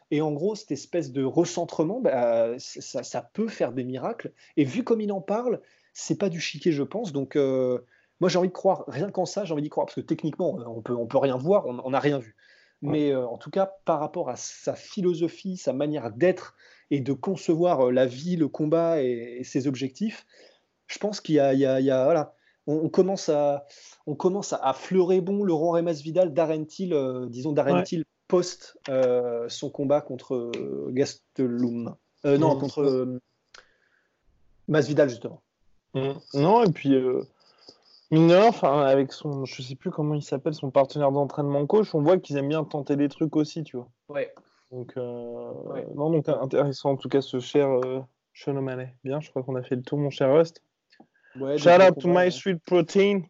Et 0.09 0.21
en 0.21 0.31
gros, 0.31 0.55
cette 0.55 0.71
espèce 0.71 1.11
de 1.11 1.23
recentrement, 1.23 1.99
bah, 1.99 2.57
ça, 2.57 3.21
peut 3.33 3.47
faire 3.47 3.73
des 3.73 3.83
miracles. 3.83 4.31
Et 4.55 4.63
vu 4.63 4.83
comme 4.83 5.01
il 5.01 5.11
en 5.11 5.21
parle, 5.21 5.61
c'est 5.93 6.17
pas 6.17 6.29
du 6.29 6.39
chiquet, 6.39 6.71
je 6.71 6.83
pense. 6.83 7.11
Donc, 7.11 7.35
euh, 7.35 7.79
moi, 8.19 8.29
j'ai 8.29 8.39
envie 8.39 8.47
de 8.47 8.53
croire, 8.53 8.85
rien 8.87 9.11
qu'en 9.11 9.25
ça, 9.25 9.43
j'ai 9.43 9.53
envie 9.53 9.61
d'y 9.61 9.69
croire, 9.69 9.85
parce 9.85 9.95
que 9.95 10.01
techniquement, 10.01 10.57
on 10.65 10.81
peut, 10.81 10.95
on 10.95 11.07
peut 11.07 11.17
rien 11.17 11.37
voir, 11.37 11.67
on 11.67 11.89
n'a 11.89 11.99
rien 11.99 12.19
vu. 12.19 12.35
Mais 12.81 13.11
euh, 13.11 13.27
en 13.27 13.37
tout 13.37 13.49
cas, 13.49 13.71
par 13.85 13.99
rapport 13.99 14.29
à 14.29 14.35
sa 14.35 14.75
philosophie, 14.75 15.57
sa 15.57 15.73
manière 15.73 16.11
d'être 16.11 16.55
et 16.91 17.01
de 17.01 17.13
concevoir 17.13 17.91
la 17.91 18.05
vie, 18.05 18.35
le 18.35 18.47
combat 18.47 19.01
et, 19.01 19.41
ses 19.43 19.67
objectifs, 19.67 20.25
je 20.87 20.99
pense 20.99 21.19
qu'il 21.19 21.35
y 21.35 21.39
a, 21.39 21.53
il 21.53 21.59
y 21.59 21.65
a 21.65 22.03
voilà, 22.03 22.35
on, 22.67 22.89
commence 22.89 23.29
à, 23.29 23.65
on 24.05 24.15
commence 24.15 24.53
à, 24.53 24.73
fleurer 24.73 25.21
bon 25.21 25.43
Laurent 25.43 25.71
Remas 25.71 26.01
Vidal 26.03 26.33
d'Arentil, 26.33 26.93
euh, 26.93 27.27
disons 27.27 27.53
d'Arentil 27.53 28.05
post 28.27 28.77
euh, 28.89 29.47
son 29.47 29.69
combat 29.69 30.01
contre 30.01 30.35
euh, 30.35 30.89
Gastelum. 30.91 31.95
non, 32.25 32.55
mmh. 32.55 32.59
contre 32.59 33.19
Masvidal 34.67 35.09
justement. 35.09 35.41
Mmh. 35.93 36.11
Non, 36.33 36.63
et 36.63 36.71
puis 36.71 36.93
mineur, 38.11 38.47
enfin 38.47 38.81
avec 38.81 39.11
son, 39.11 39.45
je 39.45 39.61
sais 39.61 39.75
plus 39.75 39.91
comment 39.91 40.13
il 40.13 40.23
s'appelle, 40.23 40.53
son 40.53 40.71
partenaire 40.71 41.11
d'entraînement 41.11 41.65
coach, 41.65 41.93
on 41.93 42.01
voit 42.01 42.17
qu'ils 42.17 42.37
aiment 42.37 42.49
bien 42.49 42.63
tenter 42.63 42.95
des 42.95 43.09
trucs 43.09 43.35
aussi, 43.35 43.63
tu 43.63 43.77
vois. 43.77 43.89
Ouais. 44.09 44.33
Donc, 44.71 44.95
non, 44.95 46.09
donc 46.09 46.27
intéressant 46.27 46.91
en 46.91 46.97
tout 46.97 47.09
cas 47.09 47.21
ce 47.21 47.39
cher 47.39 47.69
Sean 48.33 48.55
O'Malley. 48.55 48.93
Bien, 49.03 49.19
je 49.19 49.29
crois 49.29 49.43
qu'on 49.43 49.55
a 49.55 49.63
fait 49.63 49.75
le 49.75 49.81
tour, 49.81 49.97
mon 49.97 50.09
cher 50.09 50.33
Rust. 50.33 50.61
Shout 51.57 51.81
out 51.81 51.99
to 51.99 52.07
my 52.07 52.31
sweet 52.31 52.63
protein. 52.65 53.21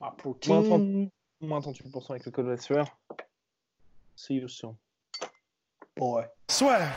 Ah, 0.00 0.14
protein. 0.16 1.08
Moins 1.40 1.60
38% 1.60 2.10
avec 2.10 2.26
le 2.26 2.30
code 2.30 2.46
de 2.46 2.56
sueur. 2.56 2.86
See 4.16 4.34
you 4.34 4.48
soon. 4.48 4.76
Ouais. 5.98 6.28
Swear. 6.48 6.96